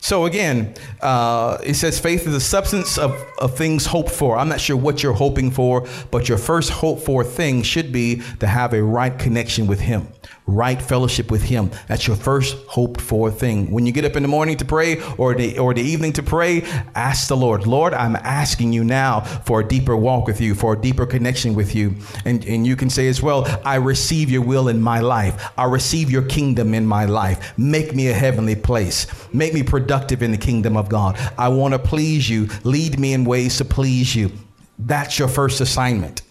So 0.00 0.24
again, 0.24 0.74
uh, 1.02 1.58
it 1.62 1.74
says 1.74 2.00
faith 2.00 2.26
is 2.26 2.32
the 2.32 2.40
substance 2.40 2.96
of, 2.98 3.12
of 3.38 3.56
things 3.56 3.86
hoped 3.86 4.10
for. 4.10 4.36
I'm 4.36 4.48
not 4.48 4.60
sure 4.60 4.76
what 4.76 5.02
you're 5.02 5.12
hoping 5.12 5.50
for, 5.50 5.86
but 6.10 6.28
your 6.28 6.38
first 6.38 6.70
hope 6.70 7.00
for 7.00 7.22
thing 7.22 7.62
should 7.62 7.92
be 7.92 8.22
to 8.40 8.46
have 8.46 8.72
a 8.72 8.82
right 8.82 9.16
connection 9.18 9.66
with 9.66 9.80
Him 9.80 10.08
right 10.50 10.82
fellowship 10.82 11.30
with 11.30 11.42
Him. 11.42 11.70
That's 11.86 12.06
your 12.06 12.16
first 12.16 12.56
hoped 12.66 13.00
for 13.00 13.30
thing. 13.30 13.70
When 13.70 13.86
you 13.86 13.92
get 13.92 14.04
up 14.04 14.16
in 14.16 14.22
the 14.22 14.28
morning 14.28 14.56
to 14.56 14.64
pray 14.64 15.00
or 15.16 15.34
the, 15.34 15.58
or 15.58 15.74
the 15.74 15.82
evening 15.82 16.12
to 16.14 16.22
pray, 16.22 16.62
ask 16.94 17.28
the 17.28 17.36
Lord, 17.36 17.66
Lord, 17.66 17.94
I'm 17.94 18.16
asking 18.16 18.72
you 18.72 18.82
now 18.82 19.20
for 19.20 19.60
a 19.60 19.66
deeper 19.66 19.96
walk 19.96 20.26
with 20.26 20.40
you, 20.40 20.54
for 20.54 20.72
a 20.72 20.80
deeper 20.80 21.06
connection 21.06 21.54
with 21.54 21.74
you. 21.74 21.94
And, 22.24 22.44
and 22.44 22.66
you 22.66 22.74
can 22.74 22.90
say 22.90 23.08
as 23.08 23.22
well, 23.22 23.46
I 23.64 23.76
receive 23.76 24.28
your 24.28 24.42
will 24.42 24.68
in 24.68 24.80
my 24.80 25.00
life. 25.00 25.52
I 25.56 25.64
receive 25.64 26.10
your 26.10 26.22
kingdom 26.22 26.74
in 26.74 26.84
my 26.84 27.04
life. 27.04 27.56
Make 27.56 27.94
me 27.94 28.08
a 28.08 28.14
heavenly 28.14 28.56
place. 28.56 29.06
Make 29.32 29.54
me 29.54 29.62
productive 29.62 29.89
in 29.90 30.32
the 30.32 30.38
kingdom 30.38 30.76
of 30.76 30.88
God. 30.88 31.18
I 31.36 31.48
want 31.48 31.74
to 31.74 31.78
please 31.78 32.28
you. 32.28 32.48
Lead 32.64 32.98
me 32.98 33.12
in 33.12 33.24
ways 33.24 33.58
to 33.58 33.64
please 33.64 34.14
you. 34.14 34.32
That's 34.78 35.18
your 35.18 35.28
first 35.28 35.60
assignment. 35.60 36.22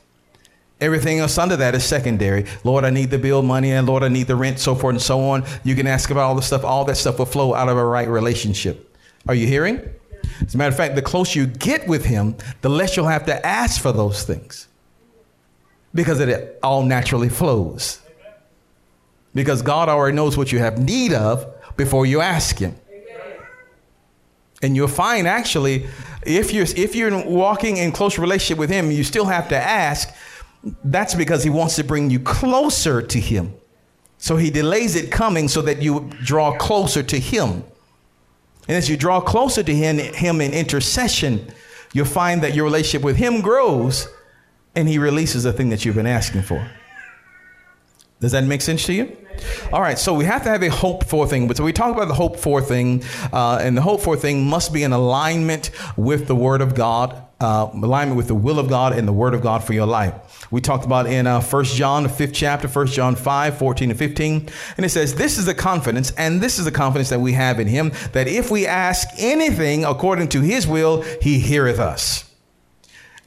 Everything 0.82 1.20
else 1.20 1.38
under 1.38 1.58
that 1.58 1.76
is 1.76 1.84
secondary. 1.84 2.46
Lord, 2.64 2.86
I 2.86 2.90
need 2.90 3.12
the 3.12 3.20
bill 3.20 3.42
money, 3.42 3.72
and 3.72 3.86
Lord, 3.86 4.02
I 4.02 4.08
need 4.08 4.28
the 4.28 4.36
rent, 4.36 4.60
so 4.60 4.76
forth 4.76 4.94
and 4.94 5.02
so 5.02 5.20
on. 5.22 5.46
You 5.64 5.76
can 5.76 5.88
ask 5.88 6.10
about 6.10 6.24
all 6.24 6.36
the 6.36 6.42
stuff. 6.42 6.64
All 6.64 6.86
that 6.86 6.96
stuff 6.96 7.20
will 7.20 7.26
flow 7.26 7.54
out 7.54 7.68
of 7.68 7.78
a 7.78 7.84
right 7.84 8.08
relationship. 8.08 8.98
Are 9.28 9.36
you 9.36 9.46
hearing? 9.46 9.82
As 10.42 10.56
a 10.56 10.58
matter 10.58 10.70
of 10.70 10.78
fact, 10.78 10.96
the 10.96 11.02
closer 11.02 11.40
you 11.40 11.48
get 11.48 11.88
with 11.88 12.06
Him, 12.06 12.36
the 12.62 12.70
less 12.70 12.96
you'll 12.96 13.08
have 13.08 13.26
to 13.26 13.46
ask 13.46 13.82
for 13.82 13.92
those 13.92 14.24
things 14.24 14.68
because 15.94 16.20
it 16.20 16.60
all 16.64 16.84
naturally 16.84 17.30
flows. 17.30 18.00
Because 19.34 19.62
God 19.62 19.90
already 19.90 20.16
knows 20.16 20.38
what 20.38 20.52
you 20.52 20.60
have 20.60 20.78
need 20.80 21.14
of 21.14 21.46
before 21.76 22.06
you 22.06 22.22
ask 22.22 22.58
Him. 22.58 22.76
And 24.62 24.76
you'll 24.76 24.88
find 24.88 25.28
actually, 25.28 25.88
if 26.24 26.52
you're 26.52 26.66
if 26.76 26.96
you're 26.96 27.26
walking 27.26 27.78
in 27.78 27.92
close 27.92 28.18
relationship 28.18 28.58
with 28.58 28.70
Him, 28.70 28.92
you 28.92 29.04
still 29.04 29.26
have 29.26 29.48
to 29.50 29.58
ask 29.58 30.10
that's 30.84 31.16
because 31.16 31.44
he 31.44 31.50
wants 31.50 31.76
to 31.78 31.84
bring 31.84 32.10
you 32.10 32.20
closer 32.20 33.02
to 33.02 33.20
him. 33.20 33.54
So 34.18 34.36
he 34.36 34.50
delays 34.50 34.96
it 34.96 35.12
coming 35.12 35.48
so 35.48 35.62
that 35.62 35.82
you 35.82 36.10
draw 36.24 36.58
closer 36.58 37.02
to 37.04 37.20
him. 37.20 37.64
And 38.68 38.78
as 38.78 38.90
you 38.90 38.98
draw 38.98 39.22
closer 39.22 39.64
to 39.64 39.74
him, 39.74 39.98
him 39.98 40.42
in 40.42 40.52
intercession, 40.52 41.52
you'll 41.94 42.06
find 42.06 42.42
that 42.44 42.54
your 42.54 42.66
relationship 42.66 43.04
with 43.04 43.16
him 43.16 43.42
grows 43.42 44.08
and 44.76 44.88
he 44.88 45.00
releases 45.00 45.44
the 45.44 45.54
thing 45.54 45.70
that 45.70 45.86
you've 45.86 45.96
been 45.96 46.06
asking 46.06 46.44
for. 46.44 46.70
Does 48.20 48.34
that 48.34 48.44
make 48.44 48.62
sense 48.62 48.86
to 48.88 48.94
you? 48.94 49.16
All 49.72 49.82
right, 49.82 49.98
so 49.98 50.14
we 50.14 50.26
have 50.26 50.44
to 50.44 50.50
have 50.50 50.62
a 50.64 50.70
hope 50.70 51.06
for 51.06 51.26
thing. 51.26 51.48
But 51.48 51.56
so 51.56 51.64
we 51.64 51.72
talk 51.72 51.96
about 51.96 52.10
the 52.10 52.14
hope 52.14 52.38
for 52.38 52.62
thing, 52.62 53.04
uh, 53.32 53.60
and 53.62 53.78
the 53.78 53.82
hope 53.82 54.02
for 54.02 54.18
thing 54.18 54.46
must 54.46 54.74
be 54.74 54.84
in 54.84 54.92
alignment 54.92 55.72
with 55.96 56.28
the 56.28 56.36
Word 56.36 56.62
of 56.62 56.76
God, 56.76 57.22
uh, 57.40 57.70
alignment 57.74 58.18
with 58.18 58.28
the 58.28 58.36
will 58.36 58.60
of 58.60 58.68
God 58.68 58.92
and 58.92 59.08
the 59.08 59.14
Word 59.14 59.34
of 59.34 59.42
God 59.42 59.64
for 59.64 59.72
your 59.72 59.86
life. 59.86 60.14
We 60.52 60.60
talked 60.60 60.84
about 60.84 61.08
in 61.08 61.28
uh, 61.28 61.42
1 61.42 61.64
John, 61.64 62.04
the 62.04 62.10
fifth 62.10 62.34
chapter, 62.34 62.68
1 62.68 62.88
John 62.88 63.16
5, 63.16 63.58
14 63.58 63.92
and 63.92 63.98
15. 64.00 64.50
And 64.76 64.86
it 64.86 64.90
says, 64.90 65.16
This 65.16 65.38
is 65.38 65.46
the 65.46 65.54
confidence, 65.54 66.12
and 66.12 66.42
this 66.42 66.60
is 66.60 66.66
the 66.66 66.72
confidence 66.72 67.10
that 67.10 67.22
we 67.22 67.34
have 67.34 67.62
in 67.62 67.68
Him, 67.68 67.94
that 68.12 68.28
if 68.28 68.52
we 68.52 68.68
ask 68.68 69.08
anything 69.18 69.86
according 69.86 70.28
to 70.30 70.42
His 70.42 70.68
will, 70.68 71.04
He 71.22 71.40
heareth 71.40 71.80
us. 71.80 72.26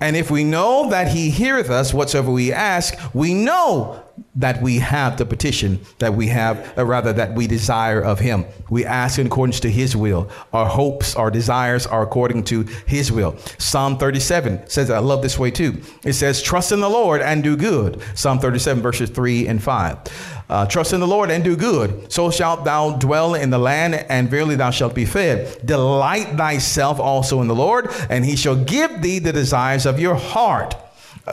And 0.00 0.16
if 0.16 0.32
we 0.32 0.42
know 0.42 0.90
that 0.90 1.08
He 1.08 1.30
heareth 1.30 1.70
us 1.70 1.94
whatsoever 1.94 2.32
we 2.32 2.52
ask, 2.52 2.98
we 3.14 3.34
know 3.34 4.02
that 4.34 4.62
we 4.62 4.78
have 4.78 5.18
the 5.18 5.26
petition 5.26 5.80
that 5.98 6.14
we 6.14 6.28
have, 6.28 6.72
or 6.76 6.84
rather 6.84 7.12
that 7.12 7.34
we 7.34 7.46
desire 7.46 8.00
of 8.00 8.18
him. 8.18 8.44
We 8.70 8.84
ask 8.84 9.18
in 9.18 9.26
accordance 9.26 9.60
to 9.60 9.70
his 9.70 9.94
will. 9.94 10.30
Our 10.52 10.66
hopes, 10.66 11.14
our 11.16 11.30
desires 11.30 11.86
are 11.86 12.02
according 12.02 12.44
to 12.44 12.62
his 12.86 13.12
will. 13.12 13.36
Psalm 13.58 13.98
37 13.98 14.68
says, 14.68 14.90
I 14.90 14.98
love 14.98 15.22
this 15.22 15.38
way 15.38 15.50
too. 15.50 15.82
It 16.04 16.14
says, 16.14 16.42
trust 16.42 16.72
in 16.72 16.80
the 16.80 16.90
Lord 16.90 17.20
and 17.20 17.42
do 17.42 17.56
good. 17.56 18.02
Psalm 18.14 18.38
37 18.38 18.82
verses 18.82 19.10
3 19.10 19.48
and 19.48 19.62
5. 19.62 20.42
Uh, 20.48 20.66
trust 20.66 20.92
in 20.92 21.00
the 21.00 21.06
Lord 21.06 21.30
and 21.30 21.42
do 21.42 21.56
good. 21.56 22.12
So 22.12 22.30
shalt 22.30 22.64
thou 22.64 22.96
dwell 22.96 23.34
in 23.34 23.48
the 23.48 23.58
land, 23.58 23.94
and 23.94 24.28
verily 24.28 24.54
thou 24.54 24.70
shalt 24.70 24.94
be 24.94 25.06
fed. 25.06 25.64
Delight 25.64 26.36
thyself 26.36 27.00
also 27.00 27.40
in 27.40 27.48
the 27.48 27.54
Lord, 27.54 27.88
and 28.10 28.24
he 28.24 28.36
shall 28.36 28.56
give 28.56 29.00
thee 29.00 29.18
the 29.18 29.32
desires 29.32 29.86
of 29.86 29.98
your 29.98 30.14
heart. 30.14 30.74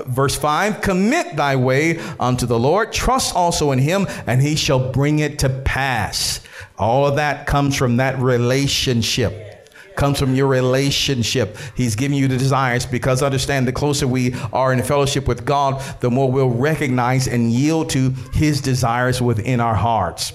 Verse 0.05 0.35
5 0.35 0.81
Commit 0.81 1.35
thy 1.35 1.55
way 1.55 1.99
unto 2.19 2.45
the 2.45 2.59
Lord, 2.59 2.93
trust 2.93 3.35
also 3.35 3.71
in 3.71 3.79
him, 3.79 4.07
and 4.27 4.41
he 4.41 4.55
shall 4.55 4.91
bring 4.91 5.19
it 5.19 5.39
to 5.39 5.49
pass. 5.49 6.41
All 6.77 7.07
of 7.07 7.15
that 7.15 7.47
comes 7.47 7.75
from 7.75 7.97
that 7.97 8.19
relationship. 8.19 9.45
Comes 9.95 10.17
from 10.17 10.33
your 10.33 10.47
relationship. 10.47 11.57
He's 11.75 11.95
giving 11.95 12.17
you 12.17 12.29
the 12.29 12.37
desires 12.37 12.85
because 12.85 13.21
understand 13.21 13.67
the 13.67 13.73
closer 13.73 14.07
we 14.07 14.33
are 14.53 14.71
in 14.71 14.81
fellowship 14.81 15.27
with 15.27 15.43
God, 15.43 15.81
the 15.99 16.09
more 16.09 16.31
we'll 16.31 16.49
recognize 16.49 17.27
and 17.27 17.51
yield 17.51 17.89
to 17.89 18.11
his 18.33 18.61
desires 18.61 19.21
within 19.21 19.59
our 19.59 19.75
hearts. 19.75 20.31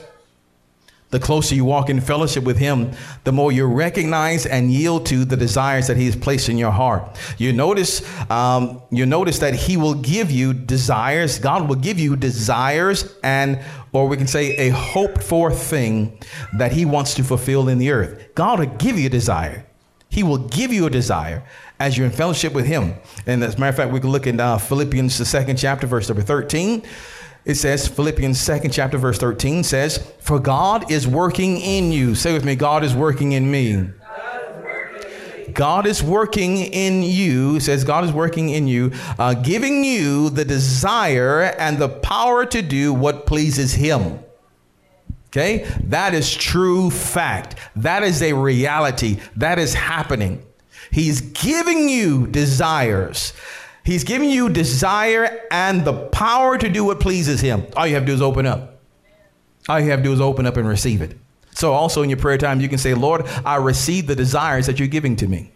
The 1.14 1.20
closer 1.20 1.55
you 1.55 1.64
walk 1.64 1.88
in 1.88 2.00
fellowship 2.00 2.42
with 2.42 2.59
Him, 2.59 2.90
the 3.22 3.31
more 3.31 3.53
you 3.53 3.66
recognize 3.66 4.46
and 4.46 4.72
yield 4.72 5.07
to 5.07 5.24
the 5.24 5.37
desires 5.37 5.87
that 5.87 5.96
He 5.96 6.07
has 6.07 6.16
placed 6.16 6.48
in 6.48 6.59
your 6.59 6.72
heart. 6.72 7.09
You 7.38 7.53
notice, 7.53 8.03
um, 8.29 8.83
you 8.90 9.07
notice 9.07 9.38
that 9.38 9.55
He 9.55 9.77
will 9.77 9.94
give 9.94 10.33
you 10.33 10.53
desires. 10.53 11.38
God 11.38 11.68
will 11.68 11.77
give 11.77 12.00
you 12.00 12.16
desires, 12.16 13.14
and 13.22 13.61
or 13.92 14.09
we 14.09 14.16
can 14.16 14.27
say 14.27 14.57
a 14.57 14.70
hoped 14.70 15.22
for 15.22 15.53
thing 15.53 16.18
that 16.59 16.72
He 16.72 16.85
wants 16.85 17.14
to 17.14 17.22
fulfill 17.22 17.68
in 17.68 17.79
the 17.79 17.92
earth. 17.92 18.35
God 18.35 18.59
will 18.59 18.66
give 18.66 18.98
you 18.98 19.07
a 19.07 19.11
desire. 19.11 19.64
He 20.09 20.24
will 20.24 20.38
give 20.38 20.72
you 20.72 20.87
a 20.87 20.90
desire 20.90 21.44
as 21.79 21.96
you're 21.96 22.07
in 22.07 22.12
fellowship 22.12 22.53
with 22.55 22.66
Him. 22.66 22.94
And 23.24 23.44
as 23.44 23.55
a 23.55 23.61
matter 23.61 23.70
of 23.70 23.77
fact, 23.77 23.92
we 23.92 24.00
can 24.00 24.11
look 24.11 24.27
in 24.27 24.40
uh, 24.40 24.59
Philippians, 24.59 25.16
the 25.16 25.24
second 25.24 25.59
chapter, 25.59 25.87
verse 25.87 26.09
number 26.09 26.22
13. 26.22 26.83
It 27.44 27.57
says, 27.57 27.87
Philippians 27.87 28.38
2nd 28.38 28.72
chapter, 28.72 28.96
verse 28.96 29.18
13 29.18 29.64
says, 29.64 29.98
For 30.18 30.38
God 30.38 30.90
is 30.90 31.07
working 31.07 31.59
in 31.61 31.92
you. 31.92 32.14
Say 32.14 32.33
with 32.33 32.44
me, 32.44 32.57
God 32.57 32.83
is 32.85 32.94
working 32.94 33.33
in 33.33 33.50
me. 33.50 33.90
God 35.52 35.87
is 35.87 36.02
working 36.02 36.59
in 36.59 37.02
you, 37.02 37.61
says 37.61 37.85
God 37.85 38.04
is 38.04 38.12
working 38.12 38.48
in 38.48 38.66
you, 38.66 38.92
uh, 39.18 39.35
giving 39.35 39.85
you 39.85 40.30
the 40.30 40.44
desire 40.44 41.42
and 41.59 41.78
the 41.78 41.88
power 41.88 42.44
to 42.46 42.61
do 42.61 42.92
what 42.92 43.26
pleases 43.26 43.72
Him. 43.72 44.18
Okay? 45.28 45.64
That 45.85 46.14
is 46.14 46.35
true 46.35 46.90
fact. 46.90 47.57
That 47.76 48.02
is 48.02 48.22
a 48.22 48.33
reality. 48.33 49.20
That 49.37 49.59
is 49.59 49.74
happening. 49.74 50.44
He's 50.90 51.20
giving 51.20 51.88
you 51.88 52.26
desires. 52.26 53.33
He's 53.84 54.02
giving 54.02 54.30
you 54.30 54.48
desire 54.48 55.42
and 55.50 55.84
the 55.84 55.92
power 56.08 56.56
to 56.56 56.68
do 56.68 56.84
what 56.84 57.00
pleases 57.00 57.40
Him. 57.40 57.66
All 57.76 57.86
you 57.86 57.94
have 57.94 58.04
to 58.04 58.06
do 58.06 58.14
is 58.14 58.22
open 58.22 58.46
up. 58.46 58.80
All 59.68 59.78
you 59.78 59.90
have 59.90 60.00
to 60.00 60.04
do 60.04 60.12
is 60.12 60.20
open 60.20 60.46
up 60.46 60.56
and 60.56 60.66
receive 60.66 61.02
it. 61.02 61.18
So, 61.52 61.72
also 61.72 62.02
in 62.02 62.10
your 62.10 62.18
prayer 62.18 62.38
time, 62.38 62.60
you 62.60 62.68
can 62.68 62.78
say, 62.78 62.94
Lord, 62.94 63.26
I 63.44 63.56
receive 63.56 64.06
the 64.06 64.16
desires 64.16 64.66
that 64.66 64.78
you're 64.78 64.88
giving 64.88 65.16
to 65.16 65.28
me. 65.28 65.52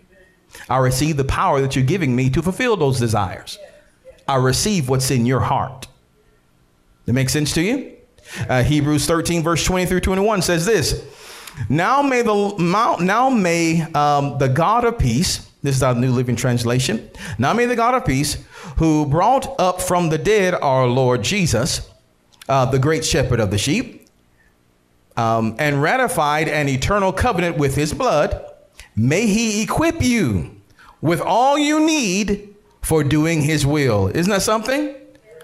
I 0.68 0.78
receive 0.78 1.16
the 1.16 1.24
power 1.24 1.60
that 1.60 1.74
you're 1.74 1.84
giving 1.84 2.14
me 2.14 2.30
to 2.30 2.42
fulfill 2.42 2.76
those 2.76 2.98
desires. 2.98 3.58
I 4.26 4.36
receive 4.36 4.88
what's 4.88 5.10
in 5.10 5.26
your 5.26 5.40
heart. 5.40 5.88
That 7.06 7.14
makes 7.14 7.32
sense 7.32 7.52
to 7.54 7.62
you? 7.62 7.96
Uh, 8.48 8.62
Hebrews 8.62 9.06
13, 9.06 9.42
verse 9.42 9.64
20 9.64 9.86
through 9.86 10.00
21 10.00 10.42
says 10.42 10.66
this 10.66 11.02
Now 11.68 12.02
may 12.02 12.22
the, 12.22 12.54
now 13.00 13.30
may, 13.30 13.82
um, 13.94 14.36
the 14.38 14.48
God 14.48 14.84
of 14.84 14.98
peace, 14.98 15.47
this 15.68 15.76
is 15.76 15.83
our 15.83 15.94
New 15.94 16.12
Living 16.12 16.35
Translation. 16.35 17.11
Now 17.37 17.52
may 17.52 17.66
the 17.66 17.76
God 17.76 17.92
of 17.92 18.07
peace, 18.07 18.42
who 18.78 19.04
brought 19.04 19.54
up 19.61 19.83
from 19.83 20.09
the 20.09 20.16
dead 20.16 20.54
our 20.54 20.87
Lord 20.87 21.22
Jesus, 21.22 21.90
uh, 22.48 22.64
the 22.64 22.78
great 22.78 23.04
shepherd 23.04 23.38
of 23.38 23.50
the 23.50 23.59
sheep, 23.59 24.09
um, 25.18 25.57
and 25.59 25.83
ratified 25.83 26.48
an 26.48 26.70
eternal 26.70 27.12
covenant 27.12 27.59
with 27.59 27.74
his 27.74 27.92
blood, 27.92 28.50
may 28.96 29.26
he 29.26 29.62
equip 29.62 30.00
you 30.00 30.59
with 31.02 31.20
all 31.20 31.59
you 31.59 31.85
need 31.85 32.54
for 32.81 33.04
doing 33.04 33.42
his 33.42 33.66
will. 33.66 34.09
Isn't 34.09 34.31
that 34.31 34.40
something? 34.40 34.94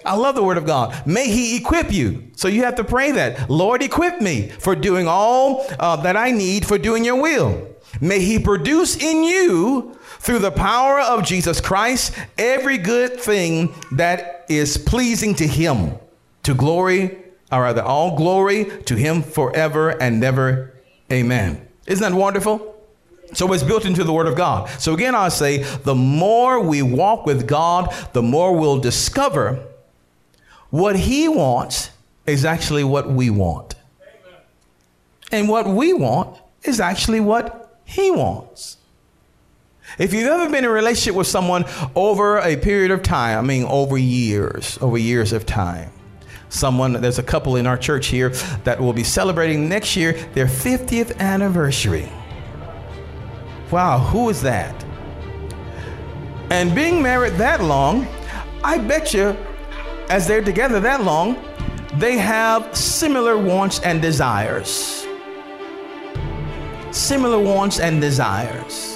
I 0.06 0.16
love 0.16 0.37
the 0.37 0.42
word 0.42 0.56
of 0.56 0.64
God. 0.64 1.06
May 1.06 1.28
he 1.28 1.58
equip 1.58 1.92
you. 1.92 2.30
So 2.34 2.48
you 2.48 2.64
have 2.64 2.76
to 2.76 2.84
pray 2.84 3.10
that. 3.12 3.50
Lord, 3.50 3.82
equip 3.82 4.22
me 4.22 4.48
for 4.48 4.74
doing 4.74 5.06
all 5.06 5.66
uh, 5.78 5.96
that 5.96 6.16
I 6.16 6.30
need 6.30 6.64
for 6.64 6.78
doing 6.78 7.04
your 7.04 7.20
will. 7.20 7.74
May 8.00 8.20
he 8.20 8.38
produce 8.38 8.96
in 8.96 9.22
you 9.22 9.98
through 10.24 10.38
the 10.38 10.50
power 10.50 11.00
of 11.00 11.22
Jesus 11.22 11.60
Christ 11.60 12.14
every 12.38 12.78
good 12.78 13.20
thing 13.20 13.74
that 13.92 14.46
is 14.48 14.78
pleasing 14.78 15.34
to 15.34 15.46
him 15.46 15.92
to 16.44 16.54
glory 16.54 17.18
or 17.52 17.62
rather 17.62 17.82
all 17.82 18.16
glory 18.16 18.64
to 18.87 18.96
him 18.96 19.22
forever 19.22 19.90
and 19.90 20.18
never. 20.18 20.72
Amen. 21.12 21.68
Isn't 21.87 22.10
that 22.10 22.18
wonderful? 22.18 22.74
So 23.34 23.52
it's 23.52 23.62
built 23.62 23.84
into 23.84 24.02
the 24.02 24.14
word 24.14 24.26
of 24.26 24.34
god. 24.34 24.70
So 24.80 24.94
again 24.94 25.14
i 25.14 25.28
say 25.28 25.58
the 25.62 25.94
more 25.94 26.58
we 26.58 26.80
walk 26.80 27.26
with 27.26 27.46
god 27.46 27.94
the 28.14 28.22
more 28.22 28.56
we'll 28.58 28.80
discover 28.80 29.62
what 30.70 30.96
he 30.96 31.28
wants 31.28 31.90
is 32.26 32.46
actually 32.46 32.84
what 32.84 33.10
we 33.10 33.28
want. 33.28 33.74
And 35.30 35.50
what 35.50 35.66
we 35.66 35.92
want 35.92 36.38
is 36.62 36.80
actually 36.80 37.20
what 37.20 37.78
he 37.84 38.10
wants 38.10 38.78
if 39.98 40.12
you've 40.12 40.26
ever 40.26 40.46
been 40.46 40.64
in 40.64 40.64
a 40.64 40.70
relationship 40.70 41.14
with 41.14 41.26
someone 41.26 41.64
over 41.94 42.38
a 42.38 42.57
period 42.57 42.90
of 42.90 43.02
time, 43.02 43.38
I 43.38 43.42
mean, 43.42 43.64
over 43.64 43.96
years, 43.96 44.78
over 44.80 44.98
years 44.98 45.33
of 45.33 45.46
time, 45.46 45.90
someone, 46.48 46.94
there's 46.94 47.18
a 47.18 47.22
couple 47.22 47.57
in 47.57 47.66
our 47.66 47.76
church 47.76 48.07
here 48.07 48.30
that 48.64 48.80
will 48.80 48.92
be 48.92 49.04
celebrating 49.04 49.68
next 49.68 49.96
year 49.96 50.12
their 50.35 50.46
50th 50.46 51.18
anniversary. 51.18 52.09
Wow, 53.70 53.98
who 53.98 54.28
is 54.28 54.42
that? 54.42 54.85
And 56.50 56.74
being 56.74 57.02
married 57.02 57.35
that 57.35 57.62
long, 57.62 58.07
I 58.62 58.78
bet 58.78 59.14
you, 59.14 59.37
as 60.09 60.26
they're 60.26 60.44
together 60.44 60.80
that 60.80 61.02
long, 61.02 61.42
they 61.96 62.18
have 62.18 62.76
similar 62.76 63.38
wants 63.38 63.80
and 63.80 64.02
desires. 64.02 65.07
Similar 66.90 67.38
wants 67.40 67.80
and 67.80 68.00
desires. 68.00 68.93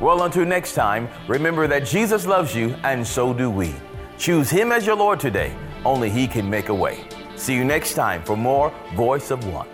Well, 0.00 0.24
until 0.24 0.44
next 0.44 0.74
time, 0.74 1.08
remember 1.26 1.66
that 1.68 1.86
Jesus 1.86 2.26
loves 2.26 2.54
you, 2.54 2.76
and 2.84 3.06
so 3.06 3.32
do 3.32 3.48
we. 3.48 3.74
Choose 4.18 4.50
Him 4.50 4.72
as 4.72 4.84
your 4.84 4.96
Lord 4.96 5.20
today. 5.20 5.56
Only 5.86 6.10
He 6.10 6.28
can 6.28 6.50
make 6.50 6.68
a 6.68 6.74
way. 6.74 7.08
See 7.36 7.54
you 7.54 7.64
next 7.64 7.94
time 7.94 8.22
for 8.24 8.36
more 8.36 8.74
Voice 8.94 9.30
of 9.30 9.46
One. 9.46 9.68